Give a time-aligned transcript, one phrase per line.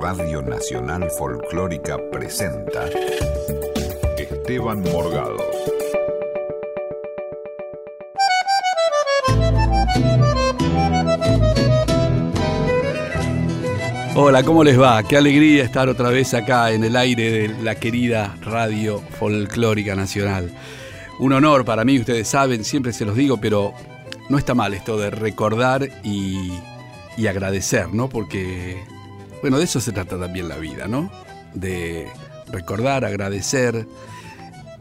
[0.00, 2.86] Radio Nacional Folclórica presenta
[4.16, 5.36] Esteban Morgado.
[14.14, 15.02] Hola, ¿cómo les va?
[15.02, 20.50] Qué alegría estar otra vez acá en el aire de la querida Radio Folclórica Nacional.
[21.18, 23.74] Un honor para mí, ustedes saben, siempre se los digo, pero
[24.28, 26.50] no está mal esto de recordar y,
[27.16, 28.08] y agradecer, ¿no?
[28.08, 28.82] Porque,
[29.40, 31.10] bueno, de eso se trata también la vida, ¿no?
[31.54, 32.08] De
[32.48, 33.86] recordar, agradecer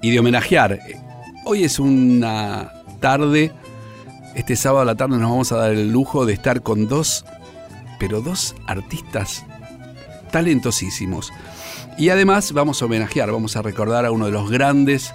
[0.02, 0.80] y de homenajear.
[1.46, 3.52] Hoy es una tarde,
[4.36, 7.26] este sábado a la tarde nos vamos a dar el lujo de estar con dos,
[8.00, 9.46] pero dos artistas
[10.32, 11.32] talentosísimos.
[11.98, 15.14] Y además vamos a homenajear, vamos a recordar a uno de los grandes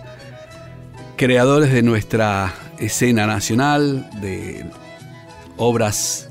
[1.17, 4.67] creadores de nuestra escena nacional, de
[5.57, 6.29] obras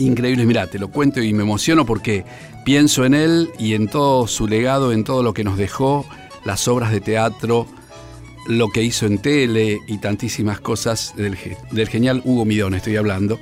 [0.00, 0.46] increíbles.
[0.46, 2.24] Mira, te lo cuento y me emociono porque
[2.64, 6.06] pienso en él y en todo su legado, en todo lo que nos dejó,
[6.44, 7.66] las obras de teatro,
[8.46, 11.36] lo que hizo en tele y tantísimas cosas del,
[11.70, 13.38] del genial Hugo Midón, estoy hablando.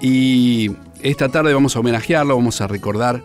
[0.00, 0.70] Y
[1.02, 3.22] esta tarde vamos a homenajearlo, vamos a recordar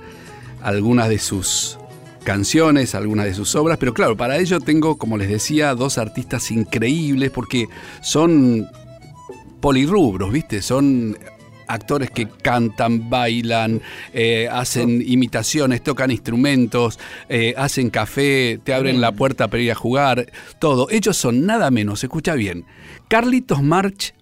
[0.61, 1.77] algunas de sus
[2.23, 6.51] canciones, algunas de sus obras, pero claro, para ello tengo, como les decía, dos artistas
[6.51, 7.67] increíbles porque
[8.01, 8.67] son
[9.61, 10.61] polirrubros, ¿viste?
[10.61, 11.17] Son
[11.67, 13.81] actores que cantan, bailan,
[14.13, 16.99] eh, hacen imitaciones, tocan instrumentos,
[17.29, 20.87] eh, hacen café, te abren la puerta para ir a jugar, todo.
[20.89, 22.65] Ellos son nada menos, escucha bien,
[23.07, 24.13] Carlitos March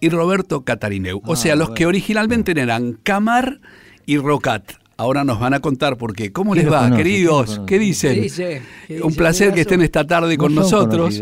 [0.00, 1.20] y Roberto Catarineu.
[1.24, 3.60] o sea, los que originalmente eran Camar
[4.06, 4.81] y Rocat.
[5.02, 6.30] Ahora nos van a contar por qué.
[6.30, 7.60] ¿Cómo les va, queridos?
[7.66, 8.28] ¿Qué dicen?
[9.02, 11.20] Un placer que estén esta tarde con nosotros.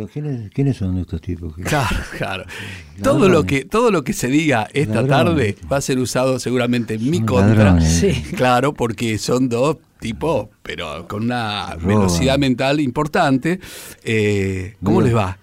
[0.52, 1.54] ¿Quiénes, son estos tipos?
[1.54, 2.44] Claro, claro.
[3.02, 6.94] Todo lo, que, todo lo que se diga esta tarde va a ser usado seguramente
[6.94, 7.80] en mi contra.
[7.80, 8.22] Sí.
[8.36, 13.60] Claro, porque son dos tipos, pero con una velocidad mental importante.
[14.04, 15.38] Eh, ¿Cómo les va?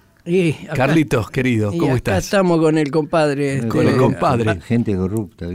[0.75, 2.25] Carlitos, querido, ¿cómo estás?
[2.25, 3.67] Estamos con el compadre.
[3.67, 4.61] Con el este, compadre.
[4.61, 5.47] Gente corrupta,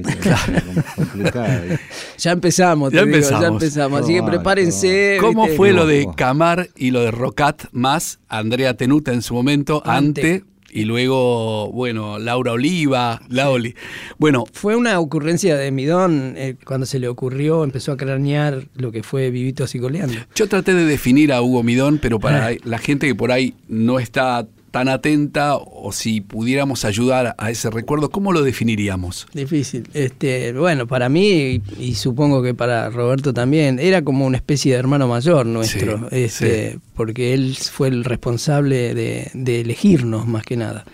[2.19, 4.03] ya empezamos, ya, empezamos.
[4.03, 5.19] Así que prepárense.
[5.21, 9.83] ¿Cómo fue lo de Camar y lo de Rocat más Andrea Tenuta en su momento
[9.85, 13.75] ante, y luego, bueno, Laura Oliva, Laoli.
[14.19, 14.45] Bueno.
[14.53, 19.03] Fue una ocurrencia de Midón, eh, cuando se le ocurrió, empezó a cranear lo que
[19.03, 20.15] fue Vivito Coleando.
[20.35, 22.51] Yo traté de definir a Hugo Midón, pero para ah.
[22.65, 27.71] la gente que por ahí no está tan atenta o si pudiéramos ayudar a ese
[27.71, 29.29] recuerdo, ¿cómo lo definiríamos?
[29.35, 29.87] Difícil.
[29.93, 34.79] Este, bueno, para mí y, supongo que para Roberto también, era como una especie de
[34.79, 40.87] hermano mayor nuestro, este, porque él fue el responsable de, elegirnos más que nada.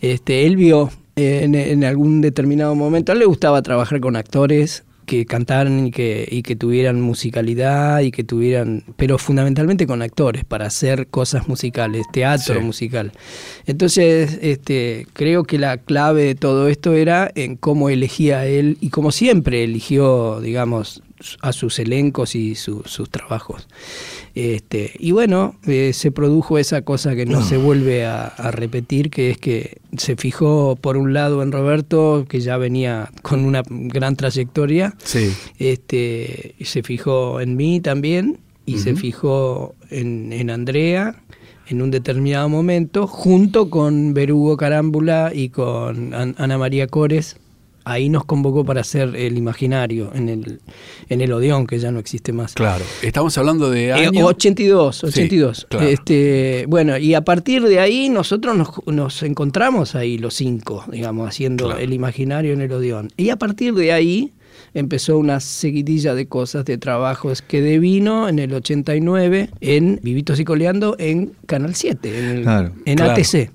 [0.00, 4.84] este, él vio en, en, algún determinado momento, a él le gustaba trabajar con actores
[5.10, 10.44] que cantaran y que, y que tuvieran musicalidad y que tuvieran, pero fundamentalmente con actores
[10.44, 13.10] para hacer cosas musicales, teatro musical.
[13.66, 18.90] Entonces, este, creo que la clave de todo esto era en cómo elegía él y
[18.90, 21.02] como siempre eligió, digamos,
[21.40, 23.68] a sus elencos y sus trabajos.
[24.34, 29.30] Este, y bueno, eh, se produjo esa cosa que no se vuelve a, repetir, que
[29.30, 34.16] es que se fijó por un lado en Roberto, que ya venía con una gran
[34.16, 35.32] trayectoria, sí.
[35.58, 41.20] este, se fijó en mí también, y se fijó en, en Andrea,
[41.66, 47.36] en un determinado momento, junto con Berugo Carámbula y con Ana María Cores,
[47.84, 50.60] ahí nos convocó para hacer el imaginario en el,
[51.08, 52.54] en el Odeón, que ya no existe más.
[52.54, 54.26] Claro, estamos hablando de eh, año...
[54.26, 55.66] 82, 82.
[55.80, 61.76] este, bueno, y a partir de ahí nosotros nos, encontramos ahí los cinco, digamos, haciendo
[61.76, 63.10] el imaginario en el Odeón.
[63.16, 64.32] Y a partir de ahí
[64.74, 70.44] empezó una seguidilla de cosas, de trabajos que devino en el 89 en Vivitos y
[70.44, 72.44] Coleando en Canal 7,
[72.84, 73.50] en, ATC.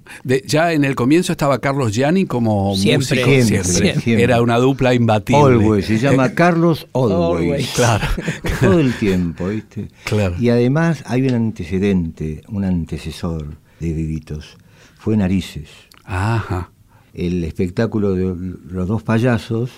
[0.46, 3.64] ya en el comienzo estaba Carlos Gianni como siempre, músico.
[3.64, 5.42] Siempre, Era una dupla imbatible.
[5.42, 7.70] Always, se llama Carlos Always.
[7.76, 8.08] Claro.
[8.60, 9.88] Todo el tiempo, ¿viste?
[10.06, 10.36] Claro.
[10.40, 14.58] Y además hay un antecedente, un antecesor de Vivitos.
[14.98, 15.70] Fue Narices.
[16.04, 16.72] Ajá.
[17.14, 19.72] El espectáculo de los dos payasos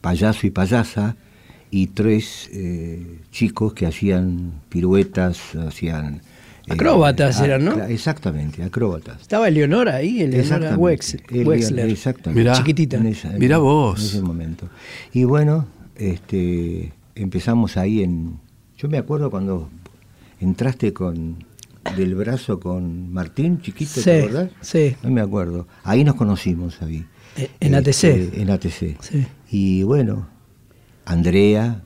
[0.00, 1.16] payaso y payasa,
[1.70, 6.22] y tres eh, chicos que hacían piruetas, hacían...
[6.66, 7.84] Eh, acróbatas eran, ¿no?
[7.84, 9.22] Exactamente, acróbatas.
[9.22, 12.52] Estaba Eleonora ahí, Eleonora Wexler, exactamente.
[12.52, 13.00] chiquitita.
[13.38, 14.00] Mira vos.
[14.00, 14.68] En ese momento.
[15.12, 15.66] Y bueno,
[15.96, 18.38] este, empezamos ahí en...
[18.76, 19.68] Yo me acuerdo cuando
[20.40, 21.44] entraste con
[21.96, 24.50] del brazo con Martín, chiquito, ¿te acordás?
[24.60, 24.96] Sí.
[25.02, 25.66] No me acuerdo.
[25.82, 27.06] Ahí nos conocimos, ahí.
[27.60, 27.88] En ATC.
[27.88, 28.96] Este, en ATC.
[29.50, 30.28] Y bueno,
[31.04, 31.82] Andrea,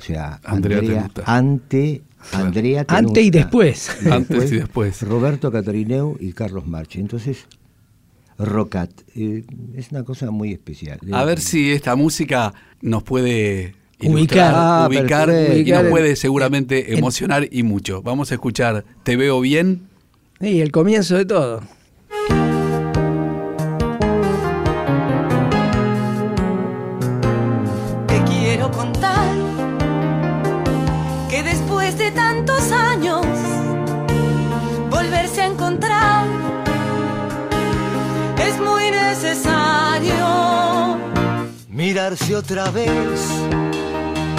[0.00, 2.02] sea, Andrea Andrea, ante,
[2.32, 3.90] Andrea Antes y después.
[4.10, 5.00] Antes y después.
[5.02, 7.00] Roberto Catarineu y Carlos Marchi.
[7.00, 7.46] Entonces,
[8.38, 9.44] Rocat, eh,
[9.74, 10.98] es una cosa muy especial.
[11.12, 14.54] A ver si esta música nos puede ilustrar, Ubicar.
[14.56, 15.52] Ah, ubicar perfecto.
[15.52, 18.02] y nos Ubicar puede seguramente en- emocionar y mucho.
[18.02, 19.88] Vamos a escuchar Te veo bien.
[20.40, 21.62] Y el comienzo de todo.
[41.92, 43.20] Mirarse otra vez,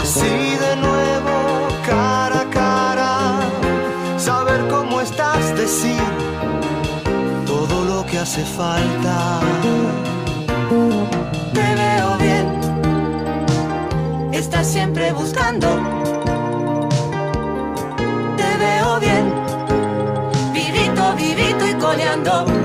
[0.01, 3.39] así de nuevo, cara a cara,
[4.17, 6.01] saber cómo estás, decir
[7.45, 9.39] todo lo que hace falta.
[11.53, 12.47] Te veo bien,
[14.33, 15.67] estás siempre buscando.
[18.35, 19.31] Te veo bien,
[20.53, 22.62] vivito, vivito y coleando.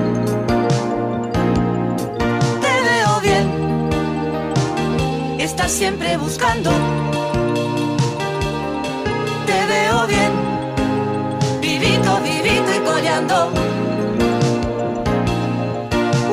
[5.69, 6.71] Siempre buscando.
[9.45, 10.31] Te veo bien,
[11.61, 13.51] vivito, vivito y coleando.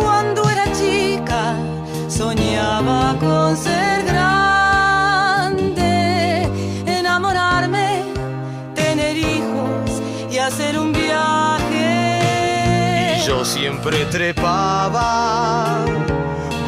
[0.00, 1.54] Cuando era chica
[2.08, 5.92] soñaba con ser grande,
[6.86, 8.04] enamorarme,
[8.74, 11.78] tener hijos y hacer un viaje.
[13.18, 15.84] Y yo siempre trepaba,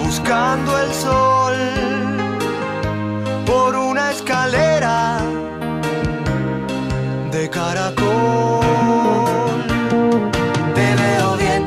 [0.04, 1.97] buscando el sol,
[3.68, 5.18] por una escalera
[7.30, 8.64] de caracol.
[10.74, 11.62] Te veo bien,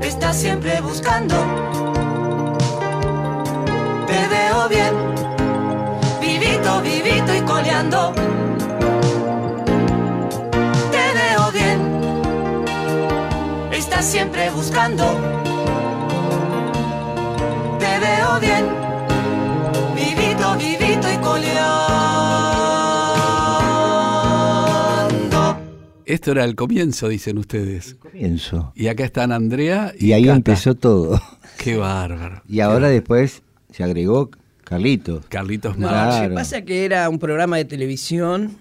[0.00, 1.36] estás siempre buscando.
[4.06, 4.94] Te veo bien,
[6.18, 8.14] vivito, vivito y coleando.
[10.94, 11.78] Te veo bien,
[13.70, 15.04] estás siempre buscando.
[17.78, 18.75] Te veo bien,
[26.04, 27.96] Esto era el comienzo, dicen ustedes.
[27.96, 28.72] comienzo.
[28.76, 30.36] Y acá están Andrea y, Y ahí Cata.
[30.36, 31.20] empezó todo.
[31.58, 32.42] Qué bárbaro.
[32.48, 33.42] Y ahora después
[33.72, 34.30] se agregó
[34.62, 35.26] Carlitos.
[35.26, 36.04] Carlitos No, Marchi.
[36.06, 36.34] lo que Claro.
[36.36, 38.56] pasa que era un programa de televisión.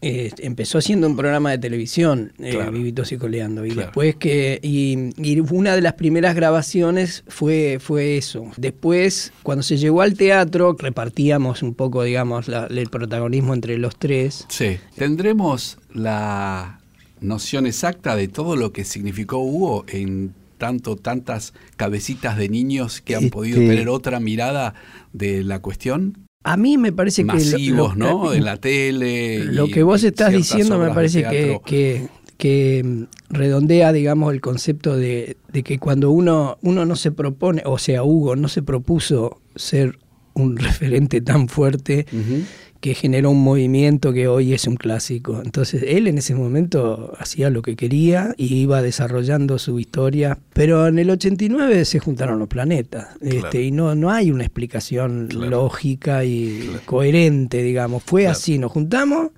[0.00, 2.72] Eh, empezó siendo un programa de televisión, eh, Claro.
[2.72, 3.66] Vivitos y Coleando.
[3.66, 3.86] Y Claro.
[3.88, 4.60] después que.
[4.62, 8.50] Y, y una de las primeras grabaciones fue, fue eso.
[8.56, 13.96] Después, cuando se llegó al teatro, repartíamos un poco, digamos, la- el protagonismo entre los
[13.96, 14.46] tres.
[14.48, 14.76] Sí.
[14.96, 16.78] ¿Tendremos la
[17.20, 23.14] noción exacta de todo lo que significó Hugo en tanto, tantas cabecitas de niños que
[23.16, 24.74] han Este- podido tener otra mirada
[25.12, 26.27] de la cuestión?
[26.44, 27.98] A mí me parece Masivos, que.
[27.98, 28.32] lo- ¿no?
[28.32, 29.44] En la tele.
[29.44, 34.32] Lo y que vos estás diciendo me de parece que, que, que, mm, redondea, digamos,
[34.32, 38.48] el concepto de, de que cuando uno, uno no se propone, o sea, Hugo no
[38.48, 39.98] se propuso ser
[40.34, 42.44] un referente tan fuerte Ujú.
[42.80, 45.40] Que generó un movimiento que hoy es un clásico.
[45.44, 50.86] Entonces él en ese momento hacía lo que quería y iba desarrollando su historia, pero
[50.86, 55.50] en el 89 se juntaron los planetas este, y no, no hay una explicación Claro.
[55.50, 58.02] lógica y coherente, digamos.
[58.04, 59.30] Fue así, nos juntamos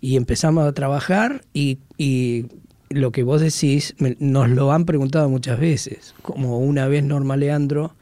[0.00, 2.46] y empezamos a trabajar y, y
[2.90, 7.36] lo que vos decís me- nos lo han preguntado muchas veces, como una vez Norma
[7.36, 7.94] Leandro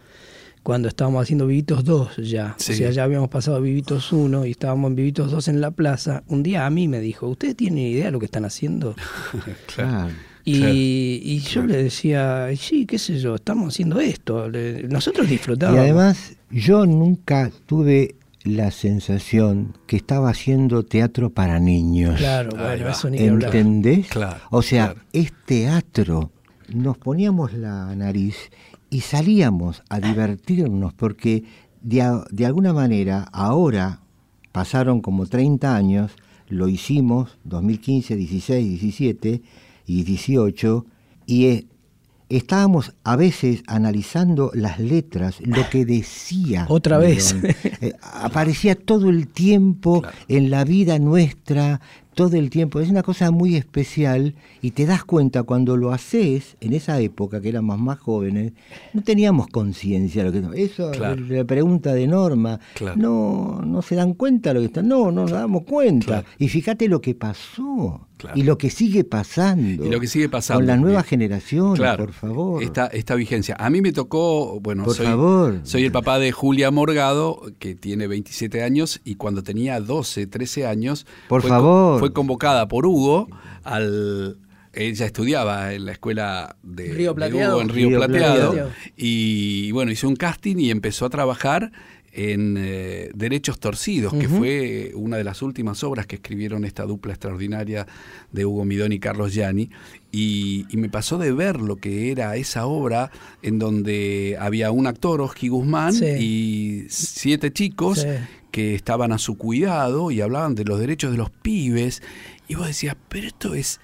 [0.63, 2.55] cuando estábamos haciendo Vivitos 2 ya.
[2.59, 2.73] Sí.
[2.73, 5.71] O sea, ya habíamos pasado a Vivitos 1 y estábamos en Vivitos 2 en la
[5.73, 6.23] plaza.
[6.29, 8.95] Un día a mí me dijo, ¿ustedes tienen idea de lo que están haciendo?
[9.75, 10.11] Claro.
[10.45, 10.75] Y, Claro.
[10.75, 14.49] y yo le decía, sí, qué sé yo, estamos haciendo esto.
[14.89, 15.81] Nosotros Y disfrutábamos.
[15.81, 22.19] además, yo nunca tuve la sensación que estaba haciendo teatro para niños.
[22.19, 22.91] claro, bueno, va.
[22.91, 23.19] eso ni.
[23.19, 24.09] ¿Entendés?
[24.09, 25.01] Claro, o sea, claro.
[25.13, 26.33] es teatro.
[26.75, 28.35] Nos poníamos la nariz
[28.93, 31.45] y salíamos a divertirnos porque
[31.81, 32.03] de,
[32.45, 34.03] alguna manera ahora
[34.53, 36.13] pasaron como 30 años,
[36.49, 39.43] lo hicimos 2015, 16, 17
[39.87, 40.85] y 18
[41.25, 41.69] y
[42.29, 46.67] estábamos a veces analizando las letras, lo que decía.
[46.69, 47.35] Otra vez.
[47.81, 51.81] Eh, aparecía todo el tiempo en la vida nuestra,
[52.15, 52.81] todo el tiempo.
[52.81, 57.41] Es una cosa muy especial y te das cuenta cuando lo haces, en esa época
[57.41, 58.53] que éramos más jóvenes,
[58.93, 61.23] no teníamos conciencia de lo que Eso, Claro.
[61.29, 62.97] la pregunta de Norma, Claro.
[62.97, 66.07] no, no se dan cuenta de lo que está, no, no nos damos cuenta.
[66.07, 66.27] Claro.
[66.39, 68.39] Y fíjate lo que pasó, claro.
[68.39, 69.85] Y lo que sigue pasando.
[69.85, 70.61] Y lo que sigue pasando.
[70.61, 71.21] Con las nuevas Bien.
[71.21, 72.63] generaciones, Claro, por favor.
[72.63, 73.55] Esta, esta vigencia.
[73.59, 75.61] A mí me tocó, bueno, Por soy, favor.
[75.65, 80.67] soy el papá de Julia Morgado, que tiene 27 años, y cuando tenía 12, 13
[80.67, 81.99] años, Por fue, favor.
[82.01, 83.29] fue convocada por Hugo
[83.65, 84.39] al...
[84.75, 87.29] Ella estudiaba en la escuela de, Río de.
[87.35, 88.71] Hugo en Río, Río Plateado, Plateado.
[88.97, 91.73] y bueno, hizo un casting y empezó a trabajar
[92.13, 97.13] en eh, Derechos Torcidos, que fue una de las últimas obras que escribieron esta dupla
[97.15, 97.87] extraordinaria
[98.33, 99.71] de Hugo Midón y Carlos Gianni.
[100.11, 103.11] Y, y me pasó de ver lo que era esa obra
[103.43, 106.05] en donde había un actor, Oski Guzmán, Sí.
[106.05, 108.09] y siete chicos Sí.
[108.51, 112.03] que estaban a su cuidado y hablaban de los derechos de los pibes.
[112.47, 113.81] Y vos decías, pero esto es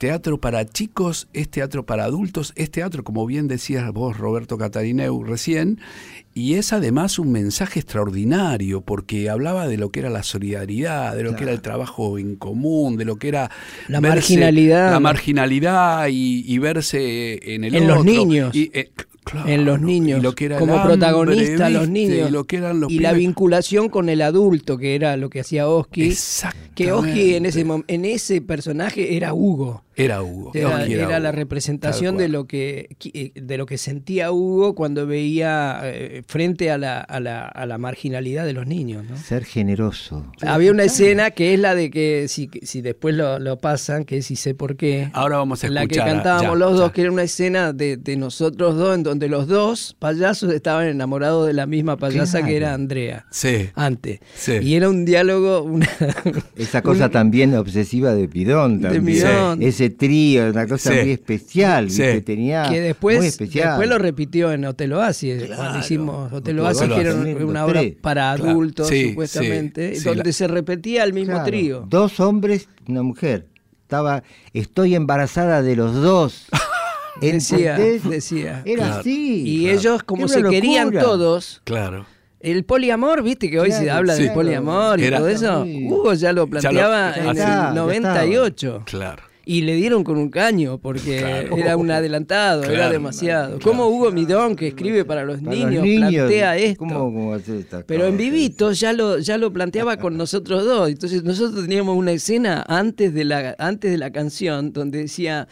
[0.00, 5.22] teatro para chicos, es teatro para adultos, es teatro, como bien decías vos, Roberto Catarineu,
[5.24, 5.78] recién,
[6.32, 11.22] y es además un mensaje extraordinario, porque hablaba de lo que era la solidaridad, de
[11.22, 13.50] lo que era el trabajo en común, de lo que era
[13.88, 14.90] La marginalidad.
[14.90, 18.56] La marginalidad y, y verse en el En los niños.
[18.56, 18.92] Y, eh,
[19.22, 22.56] claro, en los niños, lo que era como hambre, protagonistas los niños, Y lo que
[22.56, 26.14] eran los y la vinculación con el adulto, que era lo que hacía Oski,
[26.74, 29.84] que Oski en ese, en ese personaje era Hugo.
[30.04, 30.50] Era Hugo.
[30.54, 31.36] Era, la Hugo.
[31.36, 36.78] representación de lo que qui- de lo que sentía Hugo cuando veía eh, frente a
[36.78, 39.04] la, a, la, a la marginalidad de los niños.
[39.08, 39.16] ¿no?
[39.16, 40.26] Ser generoso.
[40.42, 44.18] Había una escena que es la de que si, si después lo, lo pasan, que
[44.18, 45.10] es si sé por qué.
[45.12, 46.92] Ahora vamos a la que escuchar a- cantábamos ya, los dos, ya.
[46.92, 51.46] que era una escena de, de nosotros dos, en donde los dos payasos estaban enamorados
[51.46, 52.46] de la misma payasa Claro.
[52.46, 53.26] que era Andrea.
[53.30, 53.68] Sí.
[53.74, 54.20] Antes.
[54.34, 54.52] Sí.
[54.62, 55.88] Y era un diálogo, una,
[56.56, 59.18] Esa cosa un- también obsesiva de Pidón De también.
[59.18, 59.62] Pidón.
[59.62, 60.98] Ese trío, una cosa Sí.
[61.00, 62.02] muy especial, Sí.
[62.02, 63.68] que tenía que muy después, especial.
[63.68, 67.94] después lo repitió en Hotel Oasis, cuando hicimos Hotel Oasis, que era una obra Tres.
[68.00, 68.50] para Claro.
[68.50, 71.86] adultos, Sí, supuestamente, donde la- se repetía el mismo Claro, trío.
[71.88, 73.46] Dos hombres, una mujer.
[73.82, 74.22] Estaba,
[74.54, 76.46] estoy embarazada de los dos.
[77.20, 78.62] Decía, decía.
[78.64, 79.00] Era Claro.
[79.00, 79.42] así.
[79.46, 82.06] Y ellos, como se querían todos, Claro.
[82.38, 84.22] el poliamor, viste que hoy se Claro, habla sí.
[84.22, 85.64] del poliamor y Era- todo eso.
[85.66, 88.82] Hugo ya lo planteaba Ya en lo- está, el ya 98.
[88.86, 89.22] Claro.
[89.46, 91.56] Y le dieron con un caño porque Claro.
[91.56, 93.58] era un adelantado, era demasiado.
[93.58, 93.64] claro.
[93.64, 96.78] Como Hugo Midón, que escribe para los, Para los niños, plantea esto.
[96.78, 98.16] ¿Cómo, cómo hacer estas Pero en?
[98.16, 100.88] Vivito ya lo, ya lo planteaba con nosotros dos.
[100.90, 105.48] Entonces nosotros teníamos una escena antes de la, antes de la canción donde decía,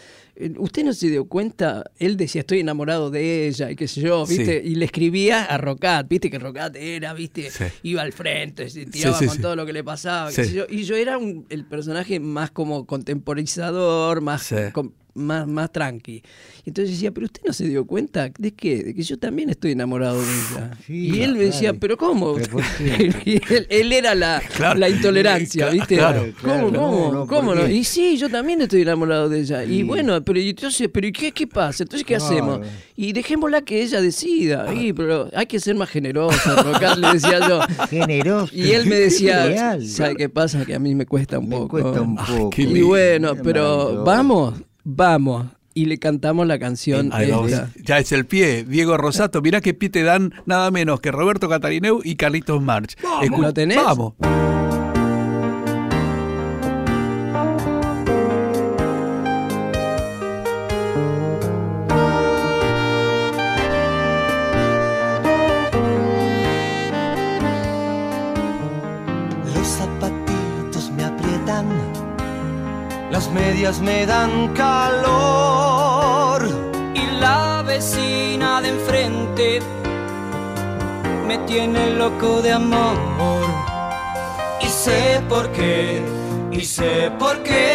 [0.58, 4.24] usted no se dio cuenta, él decía estoy enamorado de ella y qué sé yo,
[4.26, 4.62] ¿viste?
[4.62, 4.68] Sí.
[4.70, 7.64] Y le escribía a Rocat, viste que Rocat era, viste, Sí.
[7.82, 10.64] iba al frente, se tiraba Sí, con todo lo que le pasaba, qué sé yo.
[10.68, 14.52] Y yo era un- el personaje más como contemporizador, más.
[15.14, 16.22] Más, más tranqui.
[16.64, 19.50] Y entonces decía, pero usted no se dio cuenta de qué, de que yo también
[19.50, 20.70] estoy enamorado de ella.
[20.86, 22.36] Sí, y él me decía, pero ¿cómo?
[23.24, 24.78] Y él, él era la, Claro.
[24.78, 25.96] la intolerancia, ¿viste?
[25.96, 26.66] claro, ¿Cómo, claro.
[26.66, 27.68] cómo, No, no, cómo ¿por no?
[27.68, 29.64] Y sí, yo también estoy enamorado de ella.
[29.64, 29.82] Y Sí.
[29.82, 31.82] bueno, pero ¿y entonces, pero ¿y qué, qué pasa?
[31.84, 32.60] Entonces, ¿qué hacemos?
[32.96, 34.72] Y dejémosla que ella decida.
[34.74, 37.60] Y, pero hay que ser más generoso, Rocat, le decía yo.
[37.88, 38.52] Generoso.
[38.54, 39.78] Y él me decía.
[39.80, 40.64] ¿sabe qué pasa?
[40.64, 41.68] Que a mí me cuesta un Me poco.
[41.80, 42.50] cuesta un poco.
[42.50, 44.54] qué Y bueno, pero vamos,
[44.88, 45.46] vamos.
[45.74, 47.12] Y le cantamos la canción.
[47.12, 47.70] Esta.
[47.84, 48.64] Ya es el pie.
[48.64, 52.96] Diego Rosato, mirá qué pie te dan nada menos que Roberto Catarineu y Carlitos March.
[53.30, 53.76] ¿Lo tenés?
[53.76, 54.14] Vamos.
[73.58, 76.42] Medias me dan calor.
[76.94, 79.60] y la vecina de enfrente
[81.26, 83.42] me tiene loco de amor.
[84.60, 86.00] Y sé por qué,
[86.52, 87.74] y sé por qué.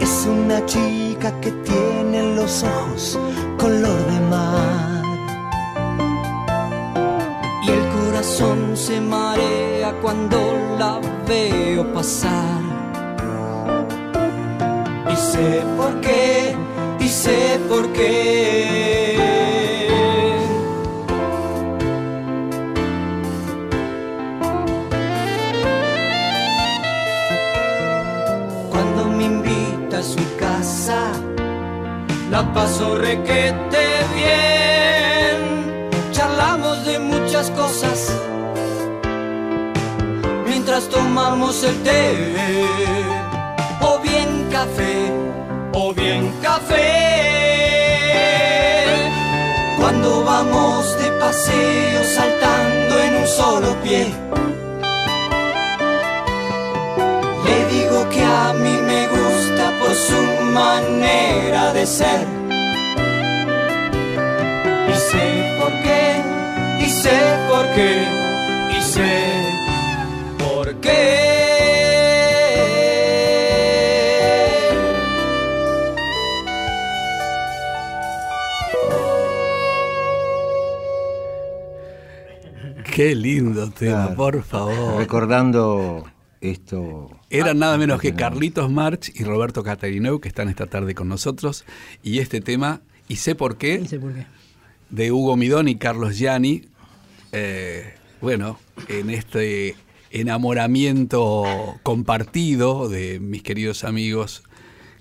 [0.00, 3.16] Es una chica que tiene los ojos
[3.58, 5.02] color de mar.
[7.62, 10.38] Y el corazón se marea cuando
[10.80, 12.67] la veo pasar.
[15.18, 16.54] Sé por qué,
[17.00, 19.18] y sé por qué.
[28.70, 31.12] Cuando me invita a su casa,
[32.30, 33.84] la paso requete
[34.14, 35.90] bien.
[36.12, 38.12] Charlamos de muchas cosas
[40.46, 42.34] mientras tomamos el té.
[43.80, 45.07] O bien café,
[45.80, 46.86] o bien café.
[49.78, 54.06] Cuando vamos de paseo saltando en un solo pie.
[57.44, 57.58] Le
[60.08, 62.20] su manera de ser.
[64.92, 65.26] Y sé
[65.58, 66.04] por qué,
[66.84, 67.18] y sé
[67.50, 67.92] por qué,
[68.76, 69.12] y sé
[70.38, 71.37] por qué.
[82.98, 84.16] Qué lindo tema, Claro.
[84.16, 84.98] por favor.
[84.98, 86.04] Recordando
[86.40, 87.08] esto.
[87.30, 91.64] Eran nada menos que Carlitos March y Roberto Catarineu que están esta tarde con nosotros.
[92.02, 94.26] Y este tema, y sé por qué, No sé por qué.
[94.90, 96.64] de Hugo Midón y Carlos Gianni.
[97.30, 99.76] eh, bueno, en este
[100.10, 101.44] enamoramiento
[101.84, 104.42] compartido de mis queridos amigos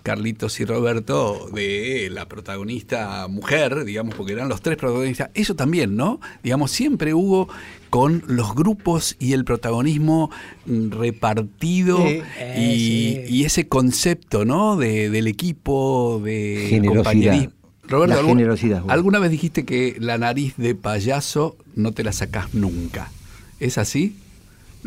[0.08, 5.32] Carlitos y Roberto, de la protagonista mujer, digamos, porque eran los tres protagonistas.
[5.34, 6.22] Eso también, ¿no?
[6.44, 7.50] Digamos, siempre hubo
[7.90, 10.32] con los grupos y el protagonismo
[10.66, 12.14] mm, repartido Sí.
[12.14, 13.36] y, Eh, sí.
[13.36, 14.78] y ese concepto, ¿no?
[14.78, 17.04] De, del equipo, de Generosidad.
[17.04, 17.54] compañerismo.
[17.84, 18.94] Roberto, La ¿algún- generosidad, bueno.
[18.94, 23.12] alguna vez dijiste que la nariz de payaso no te la sacás nunca.
[23.60, 24.16] ¿Es así?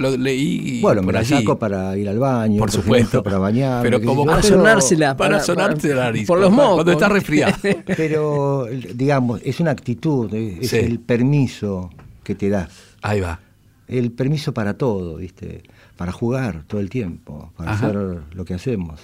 [0.01, 1.29] Lo leí Bueno, me la allí.
[1.29, 3.23] saco para ir al baño, Por supuesto.
[3.23, 3.83] para bañar.
[3.83, 5.17] Pero como Para sonársela.
[5.17, 6.27] Para, para- sonarte para- la nariz.
[6.27, 6.75] Por los cuando- mocos.
[6.77, 7.55] Cuando estás resfriado.
[7.97, 10.77] pero, digamos, es una actitud, es Sí.
[10.79, 11.91] el permiso
[12.25, 12.71] que te das.
[13.03, 13.41] Ahí va.
[13.89, 15.63] El permiso para todo, ¿viste?
[15.97, 17.87] Para jugar todo el tiempo, para Ajá.
[17.89, 19.01] hacer lo que hacemos,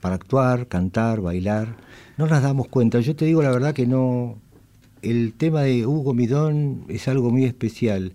[0.00, 1.76] para actuar, cantar, bailar.
[2.16, 2.98] No nos damos cuenta.
[3.00, 4.38] Yo te digo la verdad que no.
[5.02, 8.12] El tema de Hugo Midón es algo muy especial.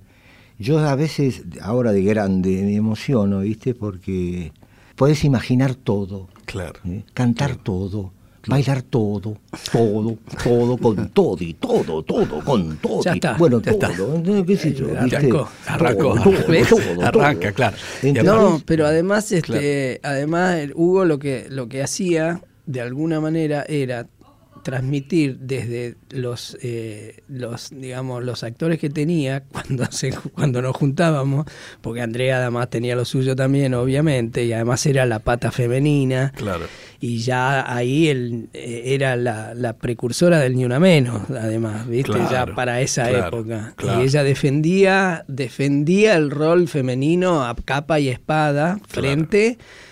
[0.59, 3.73] Yo a veces, ahora de grande, me emociono, ¿viste?
[3.75, 4.51] Porque
[4.95, 6.79] podés imaginar todo, Claro.
[6.85, 7.03] ¿eh?
[7.13, 8.11] cantar todo,
[8.47, 9.37] bailar todo,
[9.71, 13.03] todo, todo, con todo y todo, todo, con todo.
[13.03, 14.19] Ya está, Bueno, ya todo.
[14.23, 14.45] ¿no?
[14.45, 14.87] ¿Qué sé yo?
[14.87, 15.17] Eh, ¿viste?
[15.17, 16.15] arrancó, arrancó,
[16.69, 17.05] Todo.
[17.05, 17.77] Arranca, claro.
[18.01, 23.19] Entonces, No, pero además, este, además el Hugo lo que lo que hacía de alguna
[23.21, 24.07] manera era
[24.67, 31.45] transmitir desde los eh, los digamos los actores que tenía cuando se cuando nos juntábamos
[31.79, 36.65] porque Andrea además tenía lo suyo también obviamente y además era la pata femenina Claro.
[36.99, 42.11] y ya ahí él eh, era la, la precursora del ni una menos además viste
[42.11, 44.01] Claro, ya para esa claro, época claro.
[44.01, 49.86] y ella defendía defendía el rol femenino a capa y espada frente a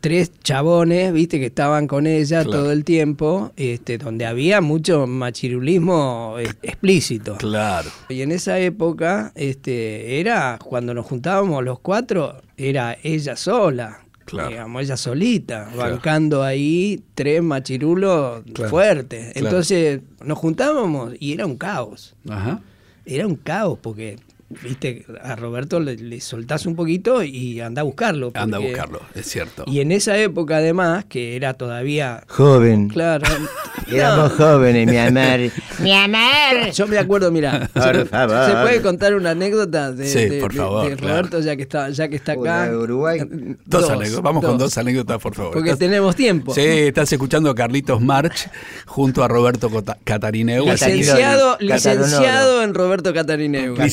[0.00, 2.50] tres chabones viste que estaban con ella Claro.
[2.60, 7.88] todo el tiempo este donde había mucho machirulismo eh, explícito Claro.
[8.08, 14.48] y en esa época, este, era cuando nos juntábamos los cuatro, era ella sola, Claro.
[14.50, 15.92] digamos, ella solita, Claro.
[15.92, 18.70] bancando ahí tres machirulos Claro.
[18.70, 19.32] fuertes.
[19.36, 22.60] Entonces nos juntábamos y era un caos, Ajá.
[23.06, 24.18] era un caos porque,
[24.62, 28.32] viste, a Roberto le, le soltás un poquito y anda a buscarlo.
[28.34, 29.64] Anda a buscarlo, es cierto.
[29.66, 32.24] Y en esa época además, que era todavía...
[32.28, 32.88] Joven.
[32.88, 33.26] Claro.
[33.90, 35.50] Éramos jóvenes, mi amor.
[35.80, 36.70] Mi amor.
[36.74, 38.46] Yo me acuerdo, mira, Por se, favor.
[38.46, 40.96] se puede contar una anécdota de, Sí, de- por favor, de.
[40.96, 42.68] Roberto ya que está ya que está acá.
[42.68, 43.20] de Uruguay.
[43.64, 44.22] Dos, anécdotas.
[44.22, 45.52] Vamos con dos anécdotas, por favor.
[45.52, 46.54] Porque Estás- tenemos tiempo.
[46.54, 48.48] Sí, estás escuchando a Carlitos March
[48.86, 50.66] junto a Roberto Cota- Catarineu.
[50.66, 53.74] Licenciado, licenciado en Roberto Catarineu.
[53.74, 53.86] Cat-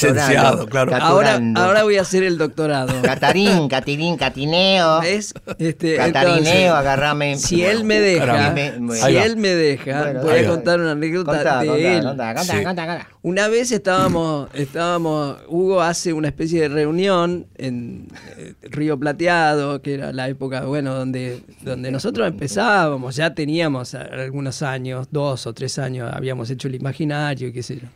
[0.70, 0.96] Claro.
[0.96, 3.02] Ahora, ahora voy a hacer el doctorado.
[3.02, 5.02] Catarín, Catirín, Catineo.
[5.02, 5.34] ¿Ves?
[5.58, 7.38] Este, Catarineo, entonces, agarrame.
[7.38, 8.56] Si él me deja,
[8.94, 12.04] si él me deja, Bueno, voy a contar una anécdota Contá, de contá, él.
[12.04, 13.08] contá, Sí.
[13.24, 18.08] Una vez estábamos, estábamos, Hugo hace una especie de reunión en
[18.38, 24.62] eh, Río Plateado, que era la época, bueno, donde, donde nosotros empezábamos, ya teníamos algunos
[24.62, 27.88] años, dos o tres años, habíamos hecho el imaginario y qué sé yo.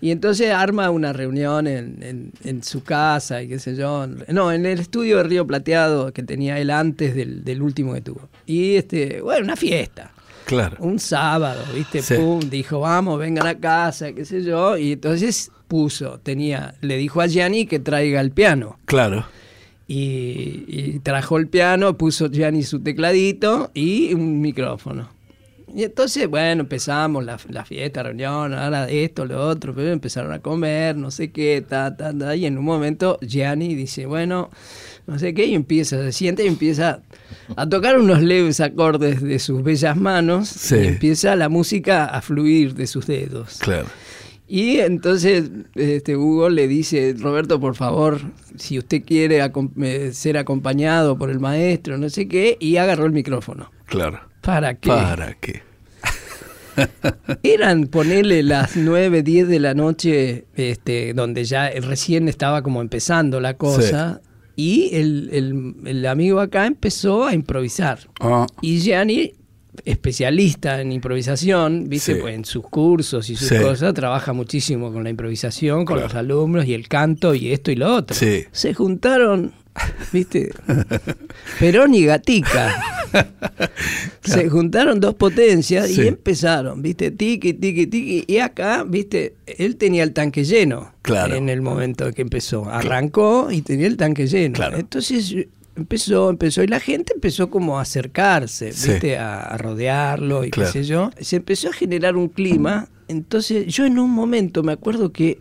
[0.00, 4.06] Y entonces arma una reunión en, en- en su casa y qué sé yo.
[4.28, 8.00] No, en el estudio de Río Plateado que tenía él antes del, del último que
[8.00, 8.28] tuvo.
[8.46, 10.12] Y este, bueno, una fiesta.
[10.46, 10.76] Claro.
[10.80, 12.02] Un sábado, ¿viste?
[12.02, 12.14] Sí.
[12.16, 14.76] Pum, dijo, vamos, vengan a casa, qué sé yo.
[14.76, 18.78] Y entonces puso, tenía, le dijo a Gianni que traiga el piano.
[18.84, 19.24] Claro.
[19.88, 25.10] Y, y trajo el piano, puso Gianni su tecladito y un micrófono.
[25.74, 30.38] Y entonces, bueno, empezamos la, la fiesta, reunión, ahora esto, lo otro, pero empezaron a
[30.38, 34.50] comer, no sé qué, ta, ta, ta, y en un momento Gianni dice, bueno,
[35.08, 37.02] no sé qué, y empieza, se siente y empieza
[37.56, 40.76] a tocar unos leves acordes de sus bellas manos, Sí.
[40.76, 43.58] y empieza la música a fluir de sus dedos.
[43.58, 43.86] Claro.
[44.46, 48.20] Y entonces este, Hugo le dice, Roberto, por favor,
[48.56, 53.06] si usted quiere acom- eh, ser acompañado por el maestro, no sé qué, y agarró
[53.06, 53.72] el micrófono.
[53.94, 54.20] Claro.
[54.40, 54.88] ¿Para qué?
[54.88, 55.62] ¿Para qué?
[57.42, 63.40] Eran ponerle las 9, 10 de la noche, este, donde ya recién estaba como empezando
[63.40, 64.20] la cosa,
[64.56, 68.00] y el, el- el amigo acá empezó a improvisar.
[68.20, 69.32] Ah, Y Gianni
[69.84, 72.14] especialista en improvisación, ¿viste?
[72.14, 72.20] Sí.
[72.20, 73.56] Pues en sus cursos y sus Sí.
[73.58, 76.08] cosas, trabaja muchísimo con la improvisación, con Claro.
[76.08, 78.16] los alumnos y el canto y esto y lo otro.
[78.16, 78.44] Sí.
[78.52, 79.52] Se juntaron,
[80.12, 80.50] ¿viste?
[81.58, 82.74] Perón y Gatica.
[84.22, 86.02] Se juntaron dos potencias Sí.
[86.02, 87.10] y empezaron, ¿viste?
[87.10, 88.24] Tiki, tiki, tiki.
[88.26, 89.34] Y acá, ¿viste?
[89.46, 90.92] Él tenía el tanque lleno.
[91.02, 91.34] Claro.
[91.34, 92.68] En el momento que empezó.
[92.68, 94.54] Arrancó y tenía el tanque lleno.
[94.54, 94.78] Claro.
[94.78, 95.34] Entonces
[95.76, 96.62] empezó, empezó.
[96.62, 98.90] Y la gente empezó como a acercarse, Sí.
[98.92, 99.16] ¿viste?
[99.18, 100.72] A, a rodearlo y Claro.
[100.72, 101.10] qué sé yo.
[101.20, 102.88] Se empezó a generar un clima.
[103.06, 105.38] Entonces yo en un momento me acuerdo que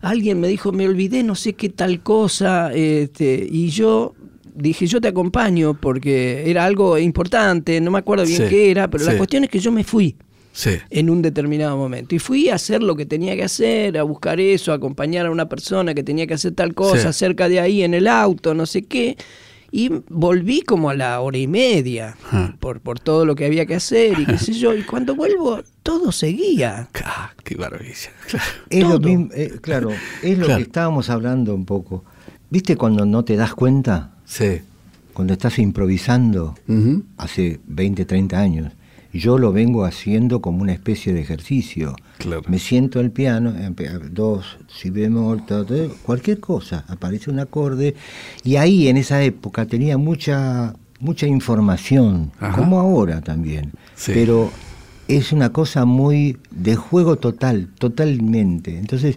[0.00, 2.72] alguien me dijo, me olvidé no sé qué tal cosa.
[2.74, 4.14] Este, y yo
[4.54, 7.80] dije, yo te acompaño porque era algo importante.
[7.80, 8.48] No me acuerdo bien Sí.
[8.48, 8.88] qué era.
[8.90, 9.10] Pero Sí.
[9.10, 10.16] la cuestión es que yo me fui
[10.52, 10.70] Sí.
[10.90, 12.14] en un determinado momento.
[12.14, 15.30] Y fui a hacer lo que tenía que hacer, a buscar eso, a acompañar a
[15.30, 18.66] una persona que tenía que hacer tal cosa, cerca de ahí en el auto, no
[18.66, 19.16] sé qué.
[19.70, 22.54] Y volví como a la hora y media Ah.
[22.58, 24.74] por, por todo lo que había que hacer y qué sé yo.
[24.74, 26.88] Y cuando vuelvo, todo seguía.
[27.04, 28.10] Ah, qué maravilla.
[28.28, 28.44] Claro.
[28.70, 29.90] Es lo mismo, eh, claro,
[30.22, 30.58] es lo Claro.
[30.58, 32.04] que estábamos hablando un poco.
[32.50, 34.12] ¿Viste cuando no te das cuenta?
[34.24, 34.60] Sí.
[35.12, 36.54] Cuando estás improvisando
[37.16, 38.72] hace 20, 30 años.
[39.18, 41.96] Yo lo vengo haciendo como una especie de ejercicio.
[42.18, 42.42] Claro.
[42.46, 43.52] Me siento al piano,
[44.10, 45.42] dos, si bemol,
[46.02, 47.94] cualquier cosa, aparece un acorde.
[48.44, 52.56] Y ahí en esa época tenía mucha, mucha información, Ajá.
[52.56, 53.72] como ahora también.
[53.94, 54.12] Sí.
[54.14, 54.50] Pero
[55.08, 58.78] es una cosa muy de juego total, totalmente.
[58.78, 59.16] Entonces,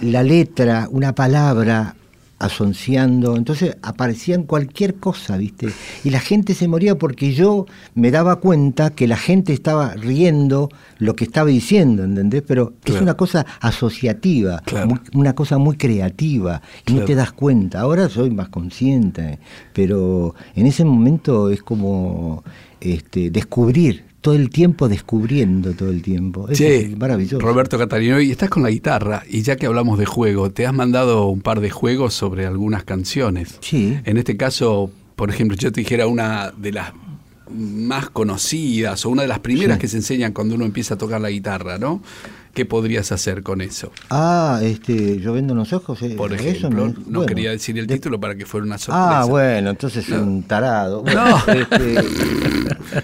[0.00, 1.96] la letra, una palabra
[2.38, 5.68] asonciando, entonces aparecían cualquier cosa, ¿viste?
[6.04, 10.68] Y la gente se moría porque yo me daba cuenta que la gente estaba riendo
[10.98, 12.42] lo que estaba diciendo, ¿entendés?
[12.46, 14.88] Pero es una cosa asociativa, Claro.
[14.88, 17.00] muy- una cosa muy creativa, y Claro.
[17.00, 17.80] no te das cuenta.
[17.80, 19.38] Ahora soy más consciente,
[19.72, 22.42] pero en ese momento es como
[22.80, 26.48] este, descubrir, todo el tiempo descubriendo todo el tiempo.
[26.48, 27.38] Es Che, maravilloso.
[27.40, 30.74] Roberto Catarino, y estás con la guitarra, y ya que hablamos de juego, te has
[30.74, 33.58] mandado un par de juegos sobre algunas canciones.
[33.60, 33.96] Sí.
[34.04, 36.92] En este caso, por ejemplo, yo te dijera una de las
[37.54, 39.80] más conocidas o una de las primeras Sí.
[39.82, 42.02] que se enseñan cuando uno empieza a tocar la guitarra, ¿no?
[42.54, 43.92] ¿Qué podrías hacer con eso?
[44.10, 46.02] Ah, este, yo vendo los ojos.
[46.02, 48.66] eh, Por eso ejemplo, me- no bueno, quería decir el de- título para que fuera
[48.66, 49.20] una sorpresa.
[49.20, 51.02] Ah, bueno, entonces un tarado.
[51.02, 51.52] Bueno, No.
[51.52, 51.94] este,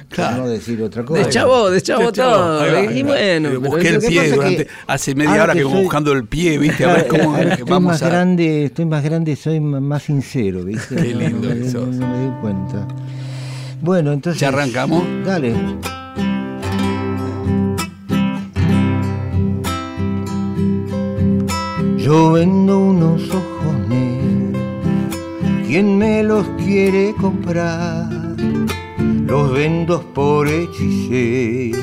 [0.08, 0.38] Claro.
[0.38, 1.22] no decir otra cosa.
[1.22, 2.60] De chavo, de chavo Chavo, todo.
[2.62, 3.08] ahí va, y ahí va.
[3.10, 6.12] bueno, busqué eso el pie que durante, hace media ahora hora que, que soy- buscando
[6.12, 6.84] el pie, ¿viste?
[6.84, 8.08] A ver cómo Ahora que estoy vamos más a...
[8.08, 10.96] grande, estoy más grande, soy más sincero, ¿viste?
[10.96, 11.88] Qué lindo no, que no- sos.
[11.94, 12.88] no me di cuenta.
[13.82, 14.40] Bueno, entonces.
[14.40, 15.04] ¿Ya arrancamos?
[15.24, 15.52] Dale.
[22.04, 24.62] Yo vendo unos ojos negros,
[25.66, 28.10] ¿quién me los quiere comprar?
[29.26, 31.80] Los vendo por hechicero,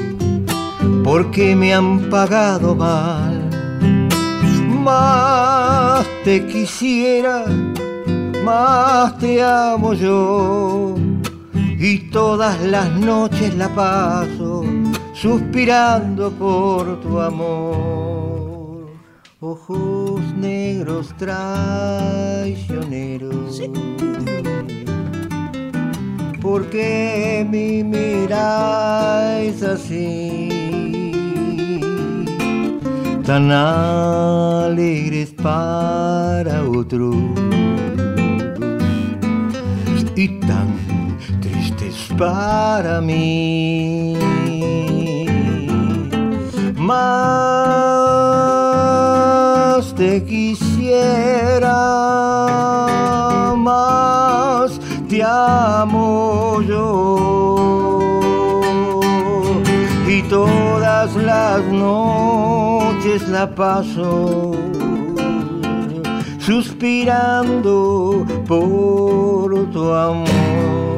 [1.03, 3.49] porque me han pagado mal.
[4.83, 7.43] Más te quisiera,
[8.45, 10.93] más te amo yo,
[11.79, 14.63] y todas las noches la paso
[15.15, 18.10] suspirando por tu amor.
[19.43, 23.59] Ojos negros traicioneros.
[26.39, 30.47] ¿Por qué me miráis así?
[33.25, 37.11] Tan alegres para otro
[40.15, 40.77] y tan
[41.41, 44.15] tristes para mí.
[46.75, 48.60] Más
[50.01, 51.75] te quisiera,
[53.55, 57.51] más te amo yo.
[60.07, 64.53] Y todas las noches la paso
[66.39, 70.97] suspirando por tu amor.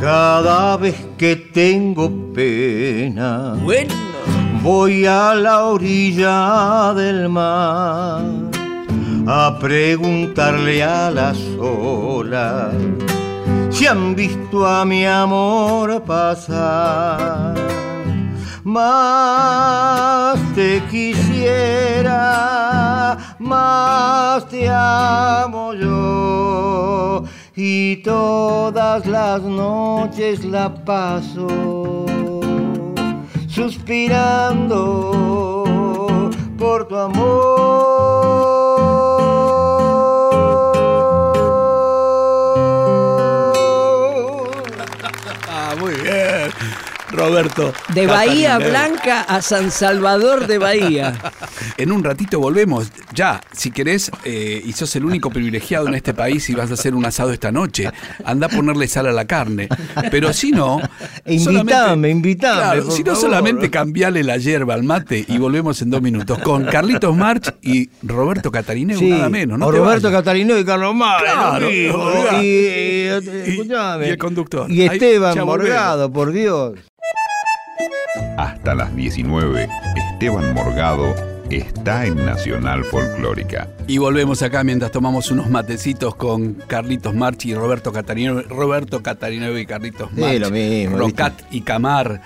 [0.00, 4.03] Cada vez que tengo pena, Bueno.
[4.64, 8.22] Voy a la orilla del mar
[9.26, 12.72] a preguntarle a las olas
[13.68, 17.54] si han visto a mi amor pasar.
[18.64, 22.16] Más te quisiera,
[23.38, 27.24] más te amo yo,
[27.54, 32.13] y todas las noches la paso
[33.54, 34.80] suspirando
[36.58, 38.73] por tu amor.
[47.28, 47.72] Roberto.
[47.94, 48.68] De Bahía Catarina.
[48.70, 51.14] Blanca a San Salvador de Bahía.
[51.76, 52.90] En un ratito volvemos.
[53.14, 56.74] Ya, si querés, eh, y sos el único privilegiado en este país y vas a
[56.74, 57.90] hacer un asado esta noche,
[58.24, 59.68] anda a ponerle sal a la carne.
[60.10, 60.80] Pero si no.
[61.26, 66.02] Invitame, invitame, Claro, si no, solamente cambiale la hierba al mate y volvemos en dos
[66.02, 66.38] minutos.
[66.40, 69.58] Con Carlitos March y Roberto Catarineo, Sí, nada menos.
[69.58, 70.10] No o Roberto.
[70.12, 73.06] Catarino y Carlos Mar, Claro, y, y- Y-
[73.48, 74.06] escuchame.
[74.06, 74.70] y el conductor.
[74.70, 75.38] Y Esteban.
[75.44, 76.78] Morgado, por Dios.
[78.36, 79.68] Hasta las 19,
[80.12, 81.14] Esteban Morgado
[81.50, 83.68] está en Nacional Folclórica.
[83.86, 89.56] Y volvemos acá mientras tomamos unos matecitos con Carlitos March y Roberto Catarino, Roberto Catarino
[89.58, 90.38] y Carlitos Sí, March.
[90.40, 92.22] lo mismo, Rocat y Camar,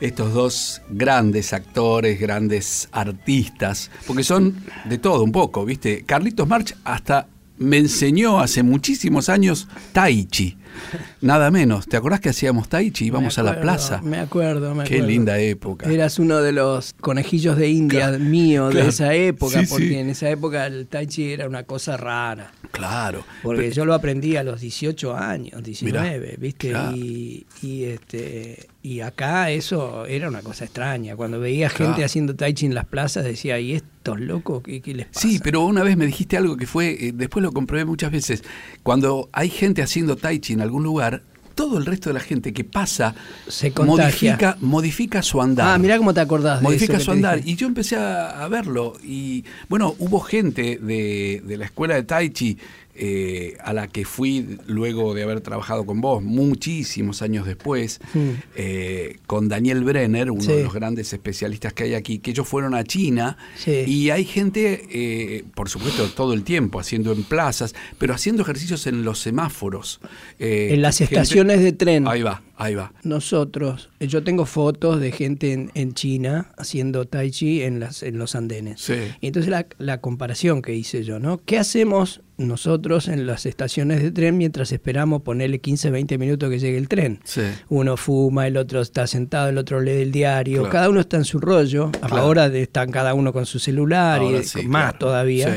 [0.00, 6.04] estos dos grandes actores, grandes artistas, porque son de todo un poco, ¿viste?
[6.04, 10.56] Carlitos March hasta me enseñó hace muchísimos años Tai Chi.
[11.20, 11.86] Nada menos.
[11.86, 13.06] ¿Te acordás que hacíamos Tai Chi?
[13.06, 14.00] Íbamos a la plaza.
[14.02, 15.06] Me acuerdo, me Qué acuerdo.
[15.08, 15.90] linda época.
[15.90, 18.84] Eras uno de los conejillos de India mío claro.
[18.84, 19.94] de esa época, Sí, porque sí.
[19.96, 22.52] en esa época el tai chi era una cosa rara.
[22.70, 23.24] Claro.
[23.42, 26.70] Porque Pero- yo lo aprendí a los 18 años, 19, ¿viste?
[26.70, 26.96] claro.
[26.96, 31.16] Y, y, este y acá eso era una cosa extraña.
[31.16, 31.86] Cuando veía Claro.
[31.92, 35.20] gente haciendo tai chi en las plazas decía, ¿y estos locos qué, qué les pasa?
[35.20, 38.44] Sí, pero una vez me dijiste algo que fue, eh, después lo comprobé muchas veces,
[38.82, 41.22] cuando hay gente haciendo tai chi en algún lugar,
[41.56, 43.16] todo el resto de la gente que pasa
[43.48, 45.74] Se modifica, modifica su andar.
[45.74, 47.38] Ah, mirá cómo te acordás de Modifica eso que su andar.
[47.38, 47.50] dije.
[47.50, 48.92] Y yo empecé a, a verlo.
[49.02, 52.56] Y bueno, hubo gente de, de la escuela de Tai Chi
[52.98, 58.18] eh, a la que fui luego de haber trabajado con vos muchísimos años después, Mm.
[58.56, 60.52] eh, con Daniel Brenner, uno Sí.
[60.52, 63.84] de los grandes especialistas que hay aquí, que ellos fueron a China Sí.
[63.86, 68.86] y hay gente, eh, por supuesto, todo el tiempo haciendo en plazas, pero haciendo ejercicios
[68.86, 70.00] en los semáforos.
[70.40, 72.06] eh, En las gente- estaciones de tren.
[72.08, 72.92] Ahí va, ahí va.
[73.04, 78.02] Nosotros, eh, yo tengo fotos de gente en, en China haciendo tai chi en, las,
[78.02, 78.80] en los andenes.
[78.80, 78.94] Sí.
[79.20, 81.38] Y entonces la, la comparación que hice yo, ¿no?
[81.44, 86.58] ¿Qué hacemos nosotros en las estaciones de tren mientras esperamos ponerle 15, 20 minutos que
[86.58, 87.20] llegue el tren?
[87.24, 87.42] Sí.
[87.68, 90.72] Uno fuma, el otro está sentado, el otro lee el diario, Claro.
[90.72, 92.16] cada uno está en su rollo, Claro.
[92.16, 94.98] ahora están cada uno con su celular Ahora y sí, más claro.
[94.98, 95.54] todavía.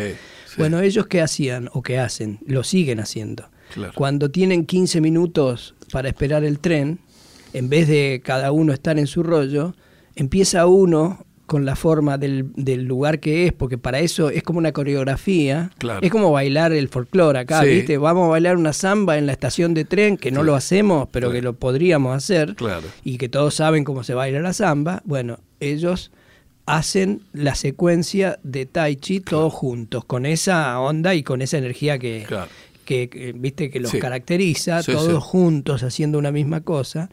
[0.58, 3.50] Bueno, ellos qué hacían o qué hacen, lo siguen haciendo.
[3.74, 3.94] Claro.
[3.96, 7.00] Cuando tienen 15 minutos para esperar el tren,
[7.54, 9.76] en vez de cada uno estar en su rollo,
[10.16, 14.58] empieza uno con la forma del, del lugar que es, porque para eso es como
[14.60, 16.00] una coreografía, Claro.
[16.02, 17.68] es como bailar el folclore acá, Sí.
[17.68, 17.98] ¿viste?
[17.98, 20.46] Vamos a bailar una samba en la estación de tren, que no Sí.
[20.46, 21.34] lo hacemos, pero Claro.
[21.34, 22.88] que lo podríamos hacer, Claro.
[23.04, 26.12] y que todos saben cómo se baila la samba, bueno, ellos
[26.68, 32.00] hacen la secuencia de Tai Chi todos juntos, con esa onda y con esa energía
[32.00, 32.26] que.
[32.92, 34.00] Que, que, viste que los Sí.
[34.00, 35.30] caracteriza, Sí, todos sí.
[35.30, 37.10] juntos haciendo una misma cosa,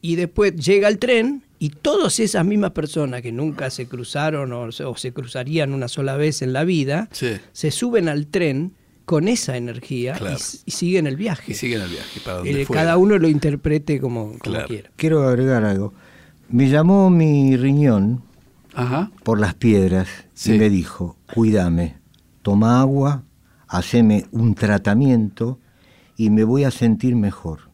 [0.00, 4.70] y después llega el tren y todas esas mismas personas que nunca se cruzaron o,
[4.70, 7.30] se- o se cruzarían una sola vez en la vida, Sí.
[7.52, 10.36] se suben al tren con esa energía y Claro.
[10.36, 11.50] s- y, siguen el viaje.
[11.50, 12.82] Y siguen el viaje para donde Eh, fuera.
[12.82, 14.68] cada uno lo interprete como, como Claro.
[14.68, 14.90] quiera.
[14.96, 15.94] Quiero agregar algo.
[16.48, 18.22] Me llamó mi riñón
[18.74, 19.10] Ajá.
[19.24, 20.52] por las piedras Sí.
[20.54, 21.96] y me dijo, cuídame,
[22.42, 23.24] toma agua,
[23.68, 25.58] haceme un tratamiento
[26.16, 27.70] y me voy a sentir mejor.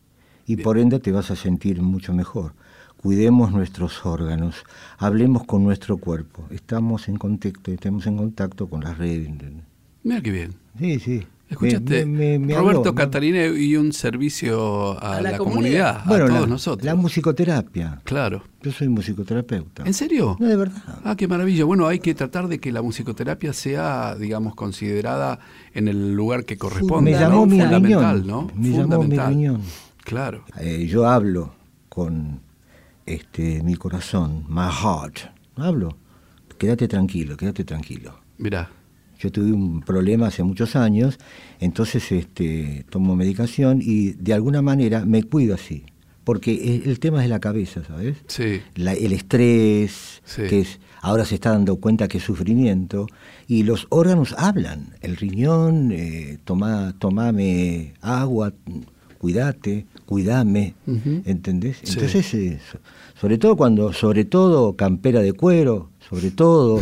[0.46, 2.54] Y por ende te vas a sentir mucho mejor.
[2.96, 4.64] Cuidemos nuestros órganos,
[4.98, 6.46] hablemos con nuestro cuerpo.
[6.50, 9.30] Estamos en contacto, estamos en contacto con las redes.
[10.02, 10.54] Mira qué bien.
[10.78, 11.26] Sí, sí.
[11.54, 12.94] Escuchaste, Me- me- me Roberto habló, ¿no?
[12.94, 16.02] Catarina y un servicio a, A la la, comunidad.
[16.02, 16.84] comunidad, Bueno, a todos la, nosotros.
[16.84, 18.00] la musicoterapia.
[18.04, 18.42] Claro.
[18.62, 19.82] Yo soy musicoterapeuta.
[19.84, 20.36] ¿En serio?
[20.40, 20.82] No, de verdad.
[21.04, 21.64] Ah, qué maravilla.
[21.64, 25.38] Bueno, hay que tratar de que la musicoterapia sea, digamos, considerada
[25.74, 27.10] en el lugar que corresponde.
[27.10, 27.22] Me ¿no?
[27.22, 28.26] llamó mi Fundamental, riñón.
[28.26, 28.42] ¿no?
[28.42, 29.28] Me llamó mi Fundamental.
[29.34, 29.60] riñón.
[30.04, 30.44] Claro.
[30.60, 31.54] Eh, yo hablo
[31.88, 32.40] con
[33.06, 35.18] este mi corazón, my heart.
[35.56, 35.96] Hablo.
[36.58, 38.18] Quédate tranquilo, quédate tranquilo.
[38.38, 38.70] Mirá.
[39.18, 41.18] Yo tuve un problema hace muchos años,
[41.60, 45.84] entonces este, tomo medicación y de alguna manera me cuido así.
[46.24, 48.16] Porque el, el tema es la cabeza, ¿sabes?
[48.28, 48.62] Sí.
[48.76, 50.42] La- el estrés, Sí.
[50.48, 53.06] que es, ahora se está dando cuenta que es sufrimiento,
[53.46, 54.94] y los órganos hablan.
[55.02, 58.54] El riñón, eh, toma, tomame agua,
[59.18, 61.20] cuídate, cuídame, Ujú.
[61.26, 61.76] ¿entendés?
[61.82, 61.92] Sí.
[61.94, 62.78] Entonces, eh, so-
[63.20, 66.80] sobre todo cuando, sobre todo campera de cuero, sobre todo.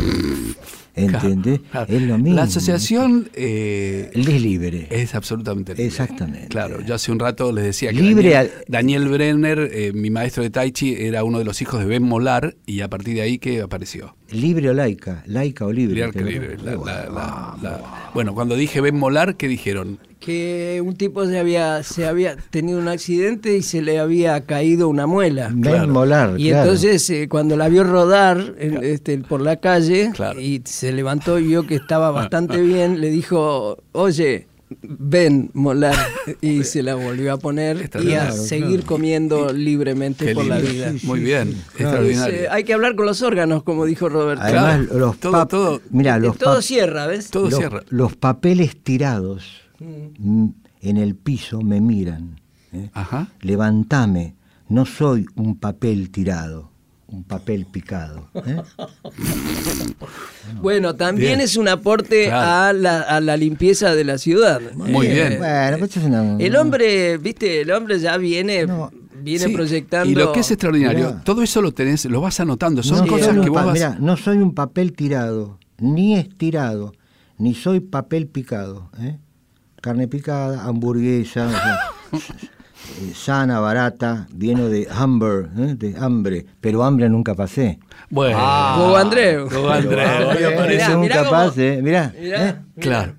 [0.95, 1.61] ¿Entendés?
[1.71, 1.93] Claro.
[1.93, 2.37] Es lo mismo.
[2.37, 4.89] La asociación eh, es libre.
[4.91, 5.87] es absolutamente libre.
[5.87, 6.49] Exactamente.
[6.49, 10.11] Claro, yo hace un rato les decía que Libre Daniel, al- Daniel Brenner, eh, mi
[10.11, 13.15] maestro de Tai Chi, era uno de los hijos de Ben Molar y a partir
[13.15, 14.17] de ahí que apareció.
[14.31, 15.95] Libre o laica, laica o libre.
[15.95, 16.55] Libre que ¿te libre.
[16.55, 16.85] acuerdas?
[16.85, 19.99] La- la- la- la- Bueno, cuando dije Ben Molar, ¿qué dijeron?
[20.25, 24.89] Que un tipo se había, se había tenido un accidente y se le había caído
[24.89, 25.49] una muela.
[25.53, 25.89] Ben Claro.
[25.93, 26.63] Molar, Y claro.
[26.63, 30.41] entonces eh, cuando la vio rodar en- este, por la calle Claro.
[30.41, 34.47] y se levantó y vio que estaba bastante bien, le dijo, oye,
[34.81, 35.95] ven, molar,
[36.41, 40.93] y se la volvió a poner y a seguir comiendo libremente Qué por la vida.
[41.03, 41.97] Muy bien, claro.
[42.07, 42.35] extraordinario.
[42.39, 44.45] Dice, hay que hablar con los órganos, como dijo Roberto.
[44.45, 47.29] Además, Claro, los todo- mirá, Eh, los todo cierra, ¿ves?
[47.31, 47.83] Todo los, cierra.
[47.91, 49.62] los papeles tirados
[50.19, 50.47] mm,
[50.83, 52.41] en el piso me miran.
[52.73, 52.91] ¿eh?
[52.95, 53.29] Ajá.
[53.41, 54.35] Levantame,
[54.69, 56.71] no soy un papel tirado,
[57.09, 58.29] un papel picado.
[58.35, 58.63] ¿eh?
[60.61, 61.41] Bueno, también Bien.
[61.41, 62.51] es un aporte Claro.
[62.69, 64.61] a, la, a la limpieza de la ciudad.
[64.75, 65.39] Muy Eh, bien.
[65.39, 68.91] Bueno, pues es una- El hombre, viste, el hombre ya viene, No.
[69.23, 70.11] viene Sí, proyectando.
[70.11, 71.25] Y lo que es extraordinario, Mirá.
[71.25, 72.83] todo eso lo tenés, lo vas anotando.
[72.83, 73.75] Son no, cosas que vos vas.
[73.75, 76.93] mirá, no soy un papel tirado, ni estirado,
[77.39, 78.91] ni soy papel picado.
[79.01, 79.19] ¿eh?
[79.83, 81.81] Carne picada, hamburguesa, o sea,
[83.01, 85.75] eh, sana, barata, viene de hambre, ¿eh?
[85.77, 87.81] de hambre, pero hambre nunca pasé.
[88.09, 88.39] Bueno.
[89.43, 90.97] Hoy Eh, aparece.
[90.97, 92.15] Mirá, nunca pasé, mirá.
[92.19, 92.55] Mirá, ¿eh?
[92.79, 93.15] Claro.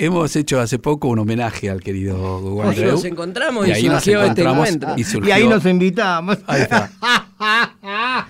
[0.00, 2.92] Hemos hecho hace poco un homenaje al querido Ahí Andreu.
[2.92, 4.94] nos encontramos y ahí nos surgió este encontramos encuentro.
[4.96, 6.38] Y, surgió- Y ahí nos invitamos.
[6.46, 6.90] Ahí está.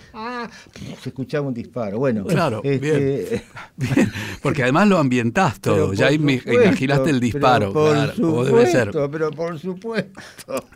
[1.02, 1.98] Se escuchaba un disparo.
[1.98, 3.42] Bueno, Claro, este,
[3.76, 5.92] Bien, Porque además lo ambientás todo.
[5.92, 7.72] Ya supuesto, imaginaste el disparo.
[7.72, 8.90] por claro, como debe ser.
[9.10, 10.12] Pero por supuesto.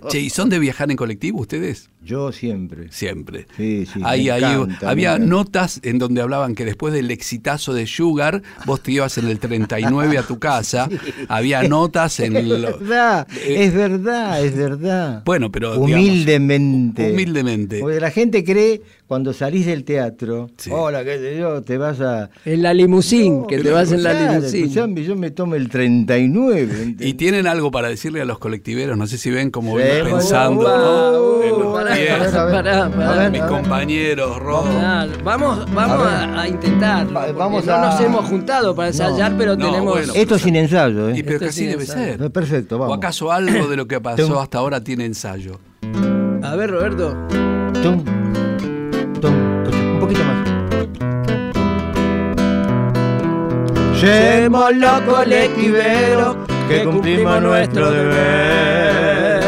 [0.08, 1.88] Che, ¿y son de viajar en colectivo ustedes?
[2.04, 2.90] Yo siempre.
[2.90, 3.46] Siempre.
[3.56, 7.72] Sí, sí, Ahí, me ahí, encanta, había notas en donde hablaban que después del exitazo
[7.74, 10.88] de Sugar, vos te ibas en el 39 a tu casa.
[11.28, 12.36] Había notas en.
[12.36, 15.22] Es lo- verdad, Eh, es verdad, es verdad.
[15.24, 17.12] Bueno, pero, digamos, humildemente.
[17.12, 17.78] humildemente.
[17.80, 18.82] Porque la gente cree
[19.12, 20.70] cuando salís del teatro, Sí.
[20.72, 22.30] hola, qué sé yo, te vas a.
[22.46, 24.70] En la limusín, que te vas en la limusín.
[24.72, 26.96] Yo me tomo el 39.
[26.98, 30.16] Y tienen algo para decirle a los colectiveros, no sé si ven cómo Sí, bueno,
[30.16, 31.42] pensando ¿no?
[33.30, 34.64] mis compañeros, Ro.
[35.22, 37.12] Vamos, vamos A a, intentarlo.
[37.12, 39.36] Va- vamos no a- nos hemos juntado para ensayar, No.
[39.38, 39.92] pero No, tenemos.
[39.92, 40.12] bueno.
[40.16, 41.18] Esto sin ensayo, ¿eh?
[41.18, 42.30] Y pero Esto que así sí debe es ser.
[42.32, 42.94] Perfecto, vamos.
[42.94, 45.60] ¿O acaso algo de lo que pasó hasta ahora tiene ensayo?
[46.42, 47.14] A ver, Roberto.
[47.82, 48.04] Tum,
[54.02, 56.36] Somos los colectiveros
[56.68, 59.44] que cumplimos nuestro deber.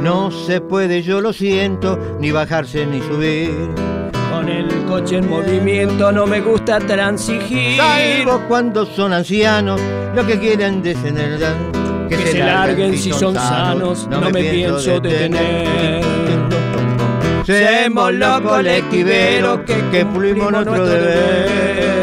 [0.00, 3.52] No se puede, yo lo siento, ni bajarse ni subir.
[4.32, 7.76] Con el coche en movimiento no me gusta transigir.
[7.76, 9.78] Salvo cuando son ancianos,
[10.14, 11.38] lo que quieren descender.
[12.08, 16.02] Que se larguen si son sanos, no me pienso detener.
[17.44, 21.99] Somos los colectiveros que, que cumplimos nuestro deber.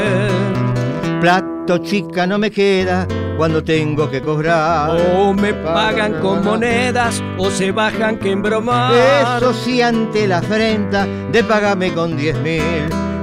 [1.22, 4.92] Plato chica no me queda cuando tengo que cobrar.
[5.18, 8.94] O me pagan con monedas o se bajan que en bromar.
[8.94, 12.62] Eso sí ante la afrenta de pagarme con diez mil.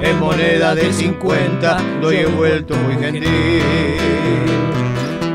[0.00, 3.62] En moneda de 50 doy he vuelto muy gentil.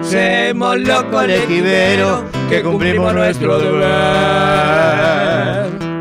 [0.01, 4.88] Somos los colectiveros que cumplimos nuestro deber.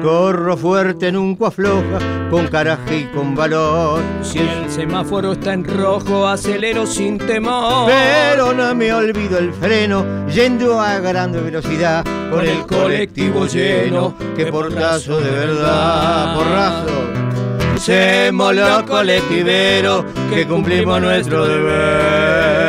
[0.09, 1.99] Corro fuerte, nunca afloja,
[2.31, 4.01] con coraje y con valor.
[4.23, 7.91] Si el semáforo está en rojo, acelero sin temor.
[7.91, 14.47] Pero no me olvido el freno, yendo a gran velocidad, con el colectivo lleno, que
[14.47, 17.79] portazo de verdad, porrazo.
[17.79, 22.68] Semos los colectiveros que cumplimos nuestro deber.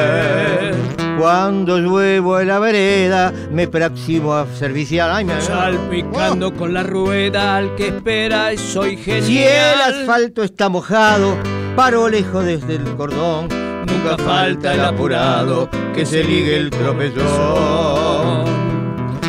[1.19, 5.11] Cuando lluevo en la vereda, me próximo a servicial.
[5.11, 9.23] Ay, me- Salpicando con la rueda al que espera y soy genial.
[9.23, 11.35] Si el asfalto está mojado,
[11.75, 13.49] paro lejos desde el cordón.
[13.85, 18.45] Nunca falta el apurado que se ligue el tropezón.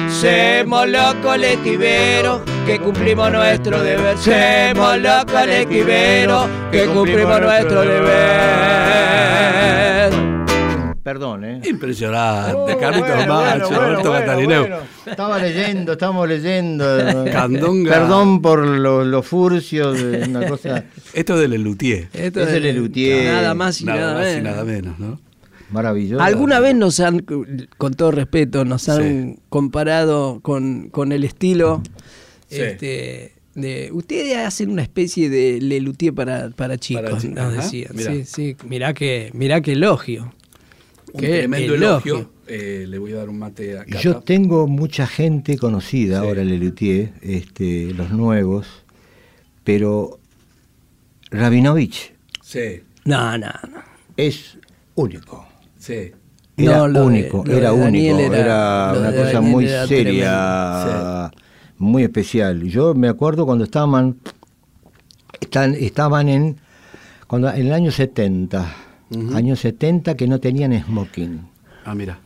[0.09, 4.17] Semos los colectiveros que cumplimos nuestro deber.
[4.19, 9.90] Semos los colectiveros que cumplimos nuestro deber.
[11.03, 11.61] Perdón, ¿eh?
[11.65, 14.61] Impresionante, Carlitos Bueno, Macho, bueno, Roberto bueno, Catarineu.
[14.61, 14.77] bueno.
[15.07, 17.25] Estaba leyendo, estamos leyendo.
[17.33, 17.91] Candonga.
[17.93, 22.09] Perdón por los lo furcios de una cosa Esto es de Lelutier.
[22.13, 23.33] Esto Es el Lelutier.
[23.33, 24.51] Nada más y nada, Nada más y menos.
[24.53, 25.21] nada menos, ¿no?
[25.71, 26.25] maravillosa.
[26.25, 27.21] ¿Alguna vez nos han,
[27.79, 29.39] con todo respeto, nos han Sí.
[29.49, 31.83] comparado con, con el estilo
[32.49, 32.61] Sí.
[32.61, 37.93] este, de ustedes hacen una especie de Lelutier para, para chicos, Para chicos, nos decían.
[37.95, 38.13] mirá.
[38.13, 40.35] Sí, sí, mirá que, mirá que elogio.
[41.13, 42.15] Un Qué tremendo elogio.
[42.17, 42.33] elogio.
[42.47, 44.01] Eh, le voy a dar un mate a Cata.
[44.01, 46.27] Yo tengo mucha gente conocida Sí.
[46.27, 48.67] ahora, Lelutier, este, los nuevos,
[49.65, 50.19] pero
[51.31, 53.83] Rabinovich Sí, No, no, no.
[54.17, 54.59] es
[54.95, 55.47] único.
[55.79, 56.13] sí.
[56.57, 61.31] Era No, lo de- único, lo era único, era, una cosa Daniel muy seria,
[61.79, 62.65] muy especial.
[62.65, 64.17] Yo me acuerdo cuando estaban,
[65.41, 66.57] están, estaban en,
[67.27, 68.75] cuando, en el año 70,
[69.35, 71.41] año 70 que no tenían smoking,
[71.85, 72.19] Ah, mira.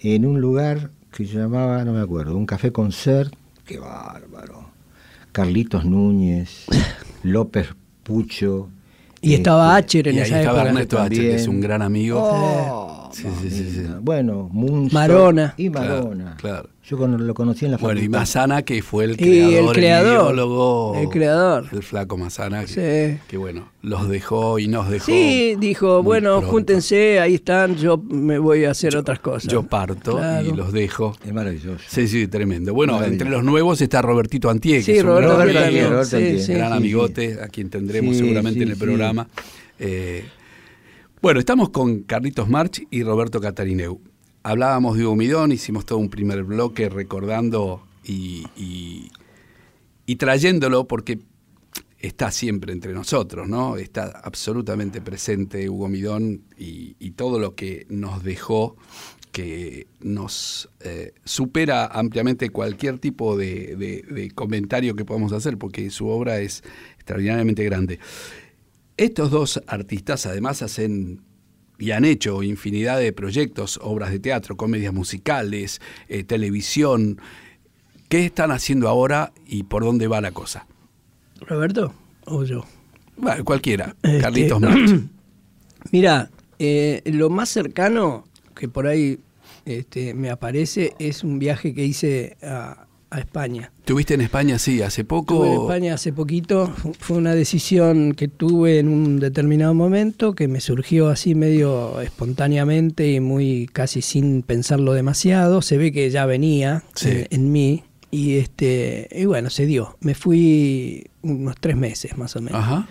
[0.00, 3.32] en un lugar que se llamaba, no me acuerdo, un café concert,
[3.64, 4.66] qué bárbaro.
[5.32, 6.64] Carlitos Núñez,
[7.22, 7.68] López
[8.02, 8.68] Pucho.
[9.20, 10.68] Y estaba este, Acher en Y ahí esa estaba época.
[10.70, 12.20] Ernesto H, que es un gran amigo.
[12.22, 13.82] Oh, Sí, sí, sí, sí.
[14.00, 15.54] Bueno, Munzo Marona.
[15.56, 16.36] Y Marona.
[16.38, 16.68] claro.
[16.88, 18.08] Yo con- lo conocí en la Bueno, y.
[18.08, 21.64] Mazana, que fue el Y creador, el creador, ideólogo, el creador.
[21.72, 23.20] el flaco Mazana, que, Sí.
[23.26, 25.06] que bueno, los dejó y nos dejó.
[25.06, 26.48] Sí, dijo, bueno, pronto.
[26.50, 29.50] júntense, ahí están, yo me voy a hacer otras cosas.
[29.50, 30.46] Yo parto Claro.
[30.46, 31.16] y los dejo.
[31.26, 31.82] Es maravilloso.
[31.88, 32.72] Sí, sí, tremendo.
[32.72, 36.38] Bueno, entre los nuevos está Robertito Antie, que Sí, es un Roberto gran Roberto gran
[36.40, 38.80] Sí, amigote, a quien tendremos Sí, seguramente sí, en el sí.
[38.80, 39.26] programa.
[39.80, 40.24] Eh,
[41.22, 44.00] bueno, estamos con Carlitos March y Roberto Catarineu.
[44.42, 49.10] Hablábamos de Hugo Midón, hicimos todo un primer bloque recordando y,
[50.18, 51.18] trayéndolo porque
[51.98, 53.76] está siempre entre nosotros, ¿no?
[53.76, 58.76] Está absolutamente presente Hugo Midón y, todo lo que nos dejó
[59.32, 66.40] que nos eh, supera ampliamente cualquier tipo de comentario que podamos hacer, porque su obra
[66.40, 66.62] es
[66.96, 67.98] extraordinariamente grande.
[68.96, 71.22] Estos dos artistas además hacen
[71.78, 77.20] y han hecho infinidad de proyectos, obras de teatro, comedias musicales, eh, televisión.
[78.08, 80.66] ¿Qué están haciendo ahora y por dónde va la cosa?
[81.40, 81.92] ¿Roberto
[82.24, 82.64] o yo?
[83.16, 85.02] Bueno, cualquiera, Este, Carlitos March.
[85.92, 88.24] Mira, eh, lo más cercano
[88.54, 89.18] que por ahí
[89.66, 93.70] este, me aparece es un viaje que hice a, a España.
[93.84, 95.44] ¿Tuviste en España, sí, hace poco?
[95.44, 100.34] Estuve en España hace poquito, fu- fue una decisión que tuve en un determinado momento
[100.34, 105.62] que me surgió así medio espontáneamente y muy casi sin pensarlo demasiado.
[105.62, 107.10] Se ve que ya venía Sí.
[107.10, 109.96] en, en mí y este y bueno se dio.
[110.00, 112.60] Me fui unos tres meses más o menos.
[112.60, 112.88] Ajá.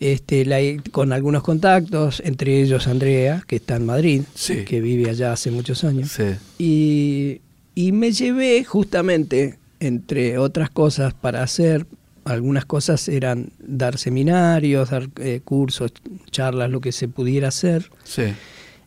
[0.00, 0.58] Este, la-
[0.90, 4.64] con algunos contactos, entre ellos Andrea, que está en Madrid, Sí.
[4.64, 6.10] que vive allá hace muchos años.
[6.10, 6.24] Sí.
[6.58, 7.40] Y,
[7.74, 11.86] y me llevé justamente, entre otras cosas para hacer,
[12.24, 15.92] algunas cosas eran dar seminarios, dar eh, cursos,
[16.30, 17.90] charlas, lo que se pudiera hacer.
[18.04, 18.22] Sí.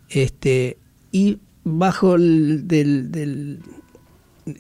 [0.10, 0.78] Este,
[1.12, 3.60] y bajo el, del, del-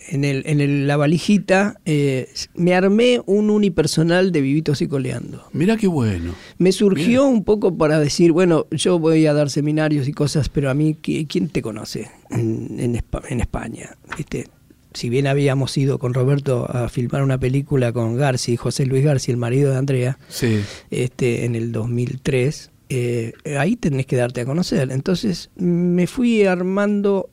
[0.10, 5.44] en, el, en el- la valijita eh, me armé un unipersonal de vivitos y coleando.
[5.54, 6.34] Mira qué bueno.
[6.58, 10.70] Me surgió un poco para decir, bueno, yo voy a dar seminarios y cosas, pero
[10.70, 13.96] a mí, ¿qui- ¿quién te conoce en, en Espa- en España?
[14.18, 14.48] ¿Viste?
[14.94, 19.30] Si bien habíamos ido con Roberto a filmar una película con Garci, José Luis Garci,
[19.32, 20.60] el marido de Andrea, Sí.
[20.90, 24.92] este, en el 2003, eh, ahí tenés que darte a conocer.
[24.92, 27.30] Entonces me fui armando,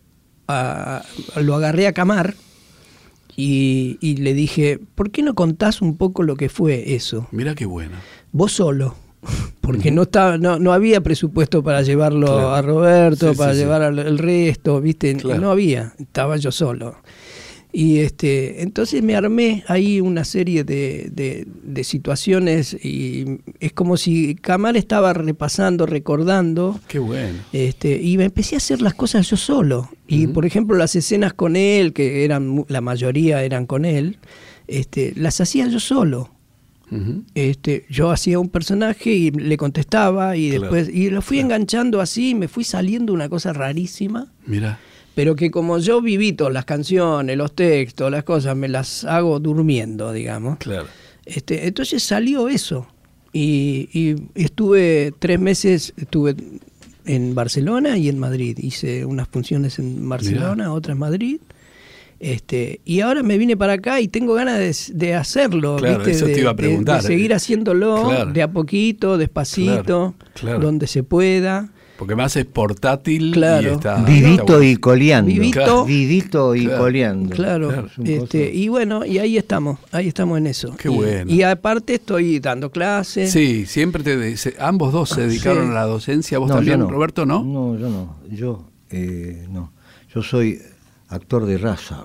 [0.46, 2.34] lo agarré a Camar
[3.36, 7.26] y, y le dije, ¿por qué no contás un poco lo que fue eso?
[7.32, 7.96] Mira qué bueno.
[8.32, 8.94] vos solo.
[9.62, 12.54] Porque no estaba, no, no había presupuesto para llevarlo Claro.
[12.54, 13.62] a Roberto, Sí, para sí, sí.
[13.64, 15.40] llevar al el resto, viste, Claro.
[15.40, 16.96] no había, estaba yo solo.
[17.76, 23.96] Y este, entonces me armé ahí una serie de, de- de situaciones y es como
[23.96, 27.36] si Camar estaba repasando, recordando, Qué bueno.
[27.52, 29.90] este, y me empecé a hacer las cosas yo solo.
[30.06, 34.18] Y por ejemplo, las escenas con él, que eran la mayoría eran con él,
[34.68, 36.30] este, las hacía yo solo.
[37.34, 40.60] Este, yo hacía un personaje y le contestaba y Claro.
[40.62, 44.78] después y lo fui enganchando así, y me fui saliendo una cosa rarísima, Mira.
[45.14, 49.38] Pero que como yo viví todas las canciones, los textos, las cosas, me las hago
[49.40, 50.58] durmiendo, digamos.
[50.58, 50.86] Claro.
[51.24, 52.86] Este, entonces salió eso.
[53.32, 56.36] Y, y estuve tres meses, estuve
[57.06, 58.58] en Barcelona y en Madrid.
[58.60, 61.38] Hice unas funciones en Barcelona, otras en Madrid.
[62.20, 66.12] Este, y ahora me vine para acá y tengo ganas de, de hacerlo, Claro, ¿viste?
[66.12, 67.02] eso te de, iba a de- preguntar.
[67.02, 68.32] de seguir haciéndolo Claro.
[68.32, 70.60] de a poquito, despacito, claro.
[70.60, 71.68] donde se pueda.
[71.96, 73.70] Porque más es portátil Claro.
[73.70, 73.98] y está.
[73.98, 74.62] está Vivito bueno.
[74.62, 75.30] y coleando.
[75.30, 75.84] Vivito.
[75.84, 76.78] Vivito y Claro.
[76.82, 77.34] coleando.
[77.36, 80.74] Claro, este, y bueno, y ahí estamos, ahí estamos en eso.
[80.76, 81.30] Qué Y- bueno.
[81.30, 83.30] Y aparte estoy dando clases.
[83.30, 84.36] Sí, siempre te.
[84.36, 85.70] se- ambos dos se dedicaron Sí.
[85.70, 86.38] a la docencia.
[86.38, 86.90] ¿Vos No, también, no.
[86.90, 87.44] Roberto, no?
[87.44, 88.16] No, yo no.
[88.28, 89.72] Yo, eh, no.
[90.12, 90.60] Yo soy
[91.14, 92.04] actor de raza.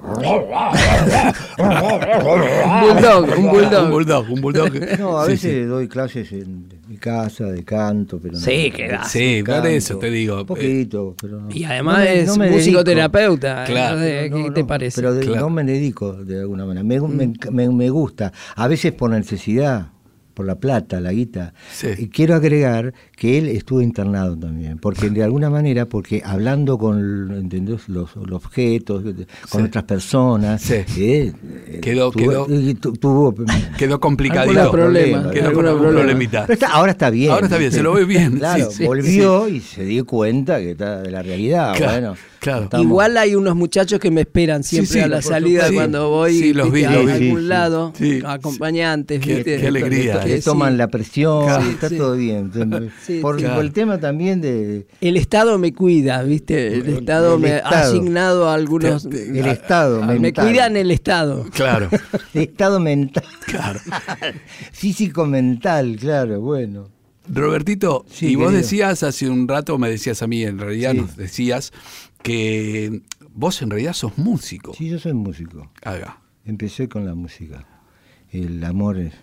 [1.58, 3.84] Un bulldog, un bulldog.
[3.84, 4.72] Un bulldog, un bulldog.
[5.00, 5.62] No, a Sí, veces sí.
[5.64, 8.40] doy clases en mi casa de canto, pero no.
[8.40, 9.04] Sí, que da.
[9.04, 10.38] Sí, por eso te digo.
[10.38, 11.48] eh, Un poquito, pero no.
[11.52, 13.64] Y además No me- es me musicoterapeuta.
[13.66, 13.96] Claro.
[14.02, 14.96] entonces, No, ¿Qué no, te parece?
[15.02, 15.42] Pero de- Claro.
[15.42, 16.84] no me dedico de alguna manera.
[16.84, 18.32] Me, me- me- me gusta.
[18.56, 19.88] A veces por necesidad,
[20.40, 21.54] por la plata, la guita.
[21.70, 21.88] Sí.
[21.98, 24.78] Y quiero agregar que él estuvo internado también.
[24.78, 27.90] Porque de alguna manera, porque hablando con ¿entendés?
[27.90, 29.04] Los, los objetos,
[29.50, 29.68] con Sí.
[29.68, 30.76] otras personas, Sí.
[30.98, 31.34] eh,
[31.82, 33.36] Quedó- tuvo, quedó- eh, tu- tuvo
[33.78, 34.72] Quedó complicadito.
[34.72, 36.44] Problema, Quedó con algún problemita.
[36.48, 37.32] Pero está- ahora está bien.
[37.32, 41.02] Ahora está bien, se lo ve bien, Claro, volvió y se dio cuenta que está
[41.02, 41.76] de la realidad.
[41.76, 42.64] Claro, bueno, claro.
[42.66, 45.76] estamos- Igual hay unos muchachos que me esperan siempre Sí, sí, a la salida supuesto.
[45.76, 47.12] cuando voy Sí, los vi, a los vi.
[47.12, 48.22] algún lado, Sí.
[48.26, 49.20] acompañantes.
[49.22, 49.58] Qué- ¿viste?
[49.60, 50.78] qué alegría, le Que toman sí.
[50.78, 51.70] la presión, Claro.
[51.70, 51.98] está Sí.
[51.98, 52.52] todo bien.
[53.06, 53.56] Sí, por, claro.
[53.56, 56.76] por el tema también de El Estado me cuida, ¿viste?
[56.76, 59.06] El Estado el me ha asignado a algunos...
[59.06, 60.48] el estado Me mental.
[60.48, 61.46] cuidan el Estado.
[61.54, 61.90] Claro,
[62.34, 63.80] El estado mental, claro.
[64.72, 66.90] físico mental, claro, bueno.
[67.32, 68.62] Robertito, Sí, y vos querido.
[68.64, 70.98] decías hace un rato, me decías a mí, en realidad Sí.
[70.98, 71.72] nos decías
[72.22, 73.02] que
[73.34, 74.74] vos en realidad sos músico.
[74.74, 75.72] Sí, yo soy músico.
[75.84, 76.20] Haga.
[76.46, 77.66] Empecé con la música.
[78.32, 79.14] El amor es,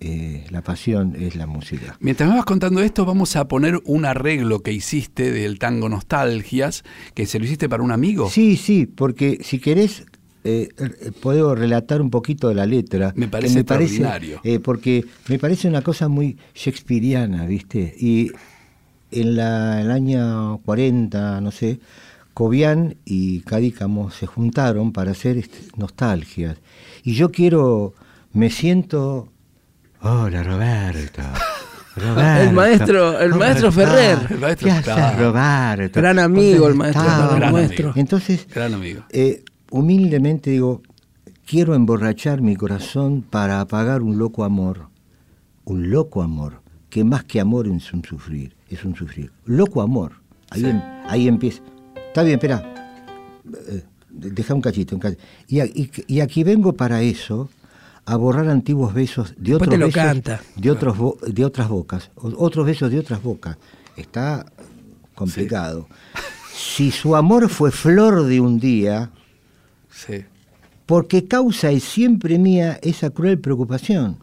[0.00, 1.96] eh, la pasión es la música.
[2.00, 6.84] Mientras me vas contando esto, vamos a poner un arreglo que hiciste del tango Nostalgias,
[7.14, 8.28] que se lo hiciste para un amigo.
[8.30, 10.04] Sí, sí, porque si querés,
[10.44, 13.12] eh, eh, puedo relatar un poquito de la letra.
[13.16, 14.40] Me parece extraordinario.
[14.62, 17.94] porque me parece una cosa muy shakespeariana, ¿viste?
[17.98, 18.30] Y
[19.10, 21.80] en la, el año 40, no sé,
[22.42, 26.56] Cobian y Cadícamo se juntaron para hacer este, nostalgias.
[27.02, 27.94] Y yo quiero,
[28.32, 29.32] me siento...
[30.02, 31.20] Hola, Roberto.
[31.96, 32.42] Roberto.
[32.48, 33.72] El maestro- el ¿Cómo maestro?
[33.72, 34.18] Ferrer.
[34.30, 36.00] El maestro ¿Qué está- haces, Roberto?
[36.00, 37.92] Gran amigo el ¿Dónde maestro Gran amigo.
[37.96, 39.02] Entonces, Gran amigo.
[39.10, 40.82] eh, humildemente digo,
[41.44, 44.90] quiero emborrachar mi corazón para apagar un loco amor.
[45.64, 49.32] Un loco amor, que más que amor es un sufrir, es un sufrir.
[49.44, 50.12] Loco amor.
[50.50, 51.62] Ahí, em- ahí empieza.
[52.18, 52.74] Está bien, espera.
[53.68, 55.22] Eh, deja un cachito, un cachito.
[55.46, 57.48] Y, a- y- y aquí vengo para eso,
[58.06, 60.40] a borrar antiguos besos de otros te lo besos canta.
[60.56, 60.96] de otros
[61.32, 63.56] de otras bocas, otros besos de otras bocas.
[63.96, 64.46] Está
[65.14, 65.86] complicado.
[66.52, 69.10] Si su amor fue flor de un día,
[69.88, 70.24] Sí.
[70.86, 74.16] porque causa es siempre mía esa cruel preocupación.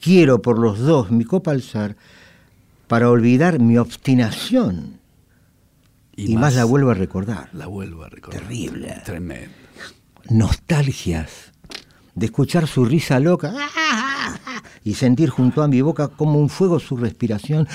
[0.00, 1.96] Quiero por los dos mi copa alzar
[2.86, 4.97] para olvidar mi obstinación
[6.26, 7.48] y, más, la vuelvo a recordar.
[7.52, 8.40] La vuelvo a recordar.
[8.40, 9.02] Terrible.
[9.04, 9.50] Tremendo.
[10.30, 11.52] Nostalgias
[12.14, 13.54] de escuchar su risa loca
[14.84, 17.66] y sentir junto a mi boca como un fuego su respiración.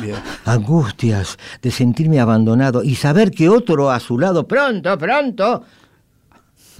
[0.00, 0.16] Bien.
[0.44, 5.64] Angustias de sentirme abandonado y saber que otro a su lado pronto, pronto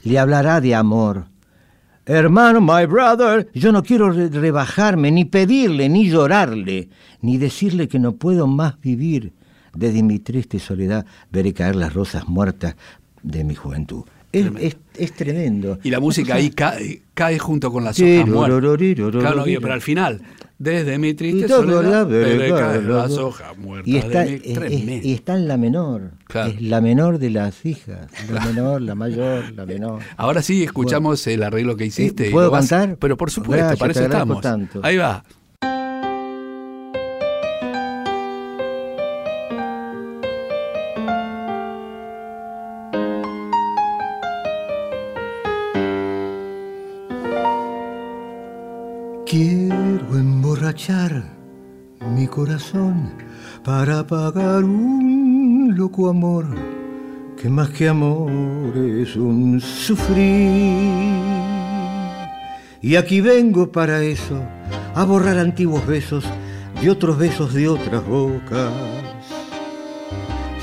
[0.04, 1.26] le hablará de amor.
[2.04, 6.88] Hermano, my brother, yo no quiero re- rebajarme, ni pedirle, ni llorarle,
[7.22, 9.32] ni decirle que no puedo más vivir
[9.76, 12.76] desde mi triste soledad veré caer las rosas muertas
[13.22, 14.04] de mi juventud.
[14.32, 14.66] Es tremendo.
[14.66, 15.78] Es, es tremendo.
[15.82, 18.60] Y la música ahí cae, cae junto con las hojas muertas.
[19.20, 20.20] Claro, pero al final,
[20.58, 23.88] desde mi triste soledad, veré caer las hojas muertas.
[23.88, 26.10] Y está, de mi, y está en la menor.
[26.34, 28.08] Es la menor de las hijas.
[28.30, 30.02] La menor, la mayor, la menor.
[30.16, 32.30] Ahora sí, escuchamos el arreglo que eh, hiciste.
[32.30, 32.96] ¿Puedo cantar?
[32.98, 34.44] Pero por supuesto, Gracias, para eso estamos.
[34.82, 35.24] Ahí va.
[53.66, 56.46] Para apagar un loco amor
[57.36, 58.30] que más que amor
[58.76, 60.70] es un sufrir.
[62.80, 64.40] Y aquí vengo para eso,
[64.94, 66.24] a borrar antiguos besos
[66.80, 68.72] de otros besos de otras bocas.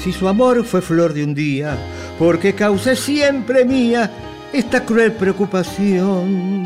[0.01, 1.78] Si su amor fue flor de un día,
[2.18, 4.10] porque causé siempre mía
[4.54, 6.64] esta cruel preocupación.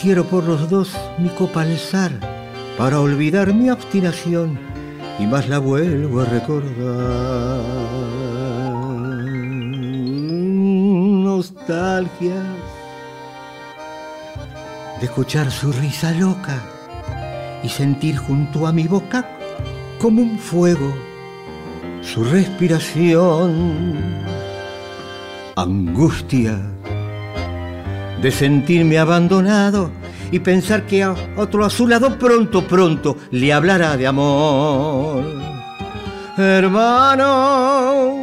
[0.00, 2.29] Quiero por los dos mi copa alzar
[2.80, 4.58] para olvidar mi obstinación
[5.18, 7.60] y más la vuelvo a recordar.
[11.26, 12.46] Nostalgias
[14.98, 16.58] de escuchar su risa loca
[17.62, 19.28] y sentir junto a mi boca
[19.98, 20.90] como un fuego
[22.00, 24.24] su respiración.
[25.54, 26.58] Angustia
[28.22, 29.90] de sentirme abandonado
[30.32, 35.24] y pensar que a otro a su lado pronto, pronto le hablará de amor.
[36.36, 38.20] hermano.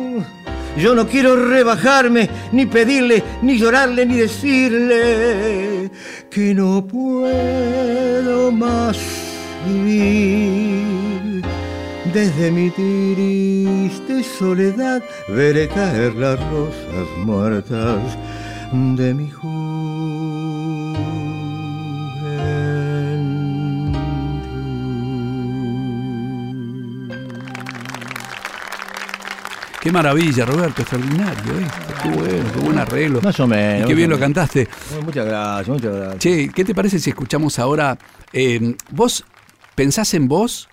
[0.78, 5.90] Yo no quiero rebajarme, ni pedirle, ni llorarle, ni decirle
[6.30, 8.96] que no puedo más
[9.68, 11.44] vivir.
[12.14, 18.16] Desde mi triste soledad veré caer las rosas muertas
[18.72, 19.77] de mi juventud.
[29.88, 31.94] Qué maravilla, Roberto, extraordinario esto.
[32.04, 33.22] Qué bueno, qué buen arreglo.
[33.22, 33.84] Más o menos.
[33.86, 34.68] Y qué bien lo cantaste.
[34.90, 36.18] Bueno, Muchas gracias, muchas gracias.
[36.20, 37.98] Che, ¿qué te parece si escuchamos ahora?
[38.34, 39.24] eh, ¿Vos
[39.76, 40.68] pensás en vos?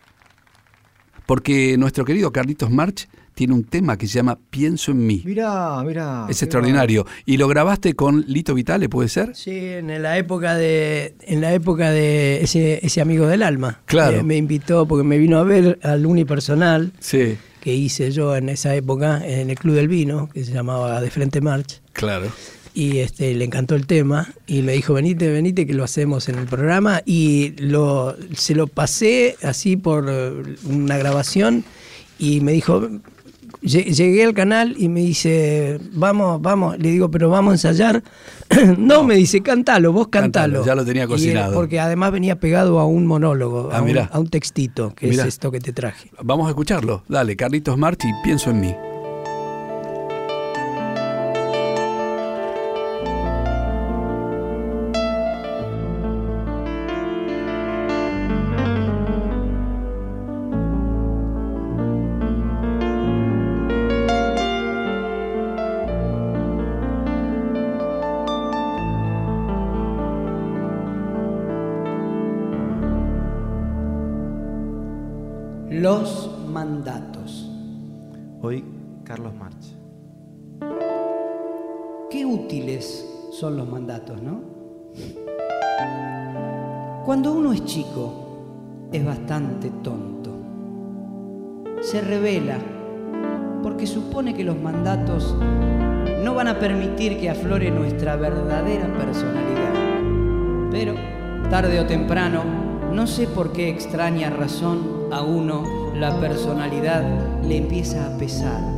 [1.26, 5.22] Porque nuestro querido Carlitos March tiene un tema que se llama Pienso en mí.
[5.24, 6.26] Mirá, mirá.
[6.28, 7.06] Es extraordinario.
[7.24, 9.36] Y lo grabaste con Lito Vitale, ¿puede ser?
[9.36, 13.80] Sí, en la época de, en la época de ese, ese amigo del alma.
[13.86, 14.18] Claro.
[14.18, 18.50] Eh, me invitó porque me vino a ver al unipersonal Sí, que hice yo en
[18.50, 21.80] esa época en el Club del Vino, que se llamaba De Frente March.
[21.94, 22.30] claro.
[22.76, 26.40] Y este, le encantó el tema y me dijo, venite, venite, que lo hacemos en
[26.40, 27.02] el programa.
[27.06, 31.64] Y lo, se lo pasé así por eh, una grabación
[32.18, 32.88] y me dijo,
[33.64, 38.02] llegué al canal y me dice, vamos, vamos, le digo, pero vamos a ensayar.
[38.78, 40.54] no, me dice, cantalo, vos cantalo.
[40.60, 41.54] Cántalo, ya lo tenía él- cocinado.
[41.54, 44.10] porque además venía pegado a un monólogo, Ah, a, un, mirá.
[44.12, 45.22] a un textito, que Mirá.
[45.22, 46.10] es esto que te traje.
[46.22, 47.02] Vamos a escucharlo.
[47.08, 48.74] Dale, Carlitos March y Pienso en mí.
[83.34, 84.40] Son los mandatos, ¿no?
[87.04, 90.30] Cuando uno es chico, es bastante tonto.
[91.80, 92.58] Se revela
[93.62, 95.34] porque supone que los mandatos
[96.22, 100.70] no van a permitir que aflore nuestra verdadera personalidad.
[100.70, 100.94] Pero,
[101.50, 102.44] tarde o temprano,
[102.92, 108.73] no sé por qué extraña razón a uno la personalidad le empieza a pesar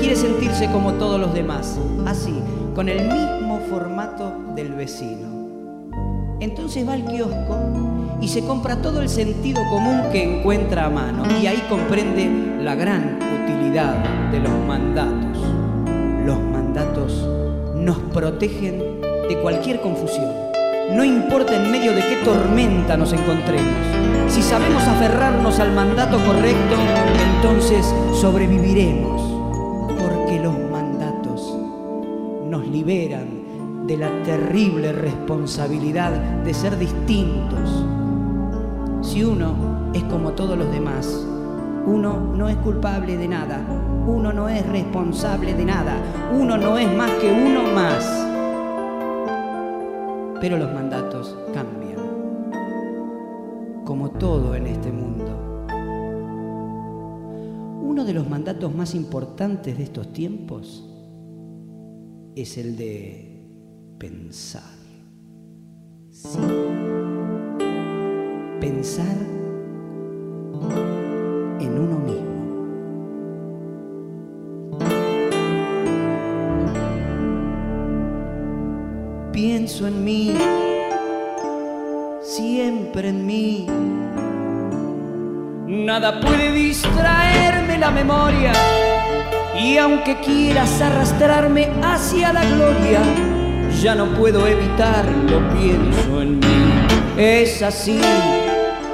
[0.00, 2.34] quiere sentirse como todos los demás, así,
[2.74, 5.28] con el mismo formato del vecino.
[6.40, 11.24] Entonces va al kiosco y se compra todo el sentido común que encuentra a mano
[11.40, 12.30] y ahí comprende
[12.62, 13.94] la gran utilidad
[14.30, 15.38] de los mandatos.
[16.24, 17.28] Los mandatos
[17.76, 20.32] nos protegen de cualquier confusión.
[20.92, 23.68] No importa en medio de qué tormenta nos encontremos.
[24.28, 26.76] Si sabemos aferrarnos al mandato correcto,
[27.36, 29.29] entonces sobreviviremos.
[33.90, 36.12] De la terrible responsabilidad
[36.44, 37.84] de ser distintos.
[39.02, 41.26] Si uno es como todos los demás,
[41.86, 43.60] uno no es culpable de nada,
[44.06, 45.96] uno no es responsable de nada,
[46.32, 48.04] uno no es más que uno más.
[50.40, 51.98] Pero los mandatos cambian,
[53.84, 55.66] como todo en este mundo.
[57.82, 60.88] Uno de los mandatos más importantes de estos tiempos
[62.36, 63.39] es el de
[64.00, 64.62] pensar.
[66.10, 66.38] Sí.
[68.58, 69.18] Pensar
[71.60, 72.40] en uno mismo.
[79.32, 80.34] Pienso en mí,
[82.22, 83.66] siempre en mí.
[85.66, 88.52] Nada puede distraerme la memoria.
[89.62, 93.02] Y aunque quieras arrastrarme hacia la gloria,
[93.80, 96.46] ya no puedo evitarlo, pienso en mí.
[97.16, 97.98] Es así,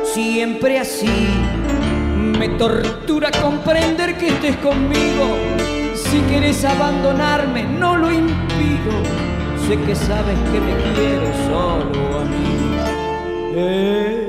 [0.05, 1.29] siempre así.
[2.39, 5.37] Me tortura comprender que estés conmigo.
[5.95, 8.93] Si quieres abandonarme, no lo impido.
[9.67, 12.47] Sé que sabes que me quieres solo a mí.
[13.57, 14.26] Estoy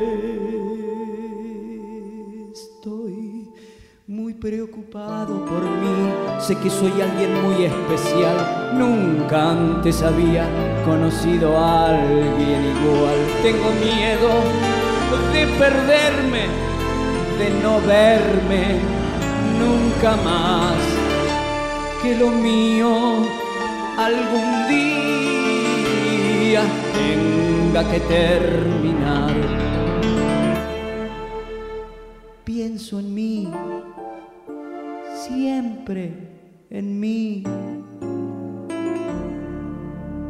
[4.40, 6.12] preocupado por mí.
[6.40, 8.74] Sé que soy alguien muy especial.
[8.78, 10.48] Nunca antes había
[10.86, 13.18] conocido a alguien igual.
[13.42, 14.30] Tengo miedo
[15.34, 16.46] de perderme,
[17.40, 18.80] de no verme
[19.60, 20.78] nunca más.
[22.02, 22.90] Que lo mío
[23.98, 26.64] algún día
[26.94, 29.34] tenga que terminar.
[32.44, 33.48] Pienso en mí,
[35.28, 36.11] siempre
[36.69, 37.43] en mí.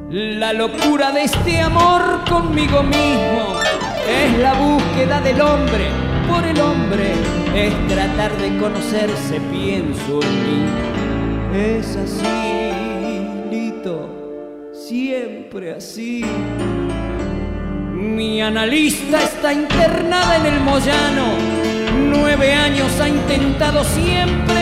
[0.09, 3.59] La locura de este amor conmigo mismo
[4.07, 5.85] es la búsqueda del hombre
[6.29, 7.13] por el hombre,
[7.55, 10.65] es tratar de conocerse, pienso en mí.
[11.53, 12.71] Es así,
[13.51, 16.23] Lito, siempre así.
[17.93, 21.57] Mi analista está internada en el Moyano.
[22.09, 24.56] Nueve años ha intentado siempre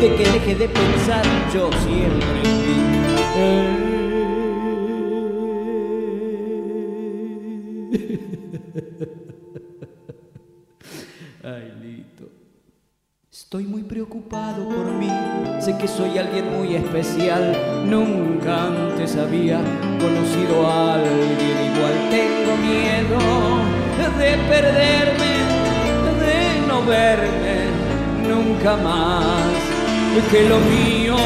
[0.00, 2.42] de que deje de pensar yo siempre
[3.34, 4.06] en mí.
[11.42, 12.30] Ay, Lito.
[13.32, 15.10] Estoy muy preocupado por mí,
[15.60, 19.60] sé que soy alguien muy especial, nunca antes había
[19.98, 21.94] conocido a alguien igual.
[22.10, 23.18] Tengo miedo
[24.18, 25.32] de perderme,
[26.20, 27.75] de no verme
[28.28, 29.44] nunca más,
[30.30, 31.16] que lo mío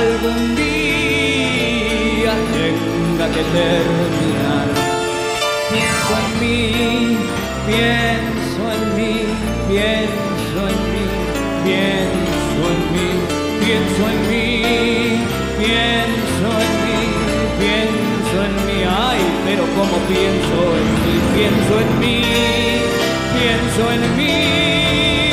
[0.00, 4.66] algún día tenga que terminar.
[5.70, 7.16] Pienso en mí,
[7.66, 9.14] pienso en mí,
[9.68, 11.06] pienso en mí,
[11.64, 13.08] pienso en mí,
[13.64, 14.46] pienso en mí,
[15.58, 17.00] pienso en mí,
[17.60, 22.18] pienso en mí, ay, pero como pienso en mí, pienso en mí,
[23.36, 25.31] pienso en mí.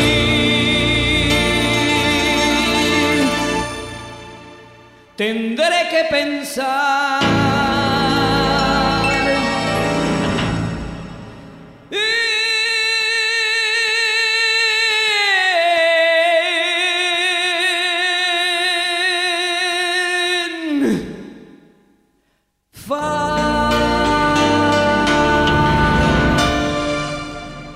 [5.20, 7.20] Tendré que pensar.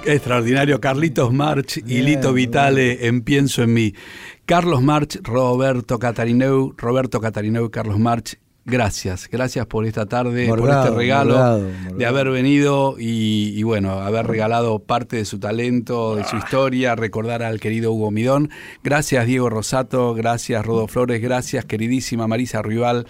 [0.06, 3.94] Extraordinario, Carlitos March y Lito Vitale en Pienso en mí.
[4.46, 8.36] Carlos March, Roberto Catarineu, Roberto Catarineu, Carlos March,
[8.66, 13.92] gracias, gracias por esta tarde, por este regalo Morgado, de haber venido y, y, bueno,
[14.02, 16.26] haber regalado parte de su talento, de Ah.
[16.30, 18.50] su historia, recordar al querido Hugo Midón.
[18.84, 23.08] Gracias Diego Rosato, gracias Rodo Flores, gracias queridísima Marisa Rival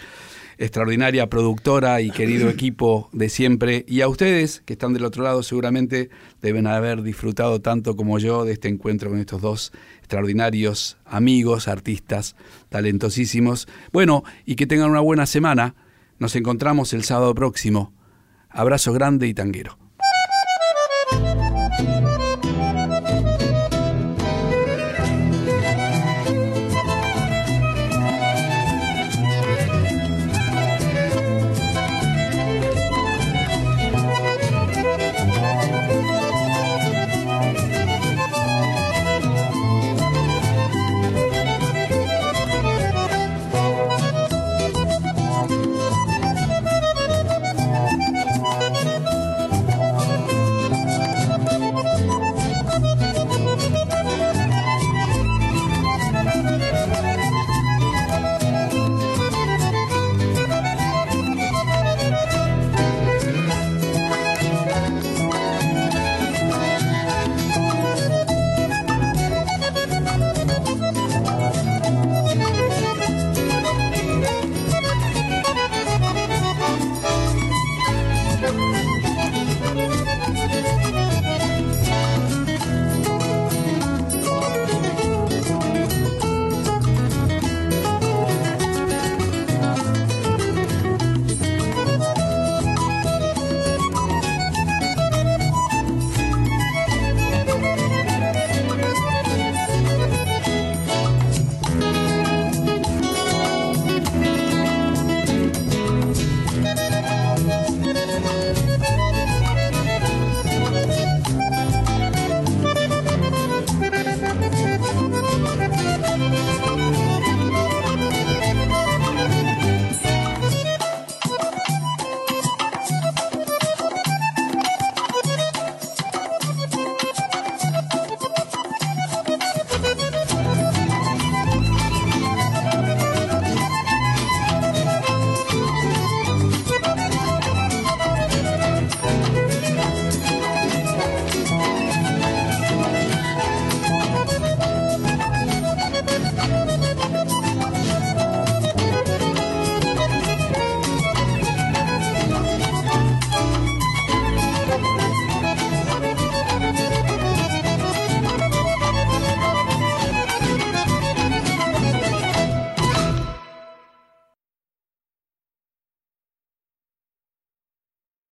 [0.64, 3.86] extraordinaria productora y querido equipo de siempre.
[3.88, 6.09] Y a ustedes, que están del otro lado, seguramente
[6.41, 12.36] deben haber disfrutado tanto como yo de este encuentro con estos dos extraordinarios amigos, artistas,
[12.70, 13.68] talentosísimos.
[13.91, 15.76] Bueno, y que tengan una buena semana.
[16.20, 17.91] Nos encontramos el sábado próximo.
[18.49, 19.83] Abrazo grande y tanguero.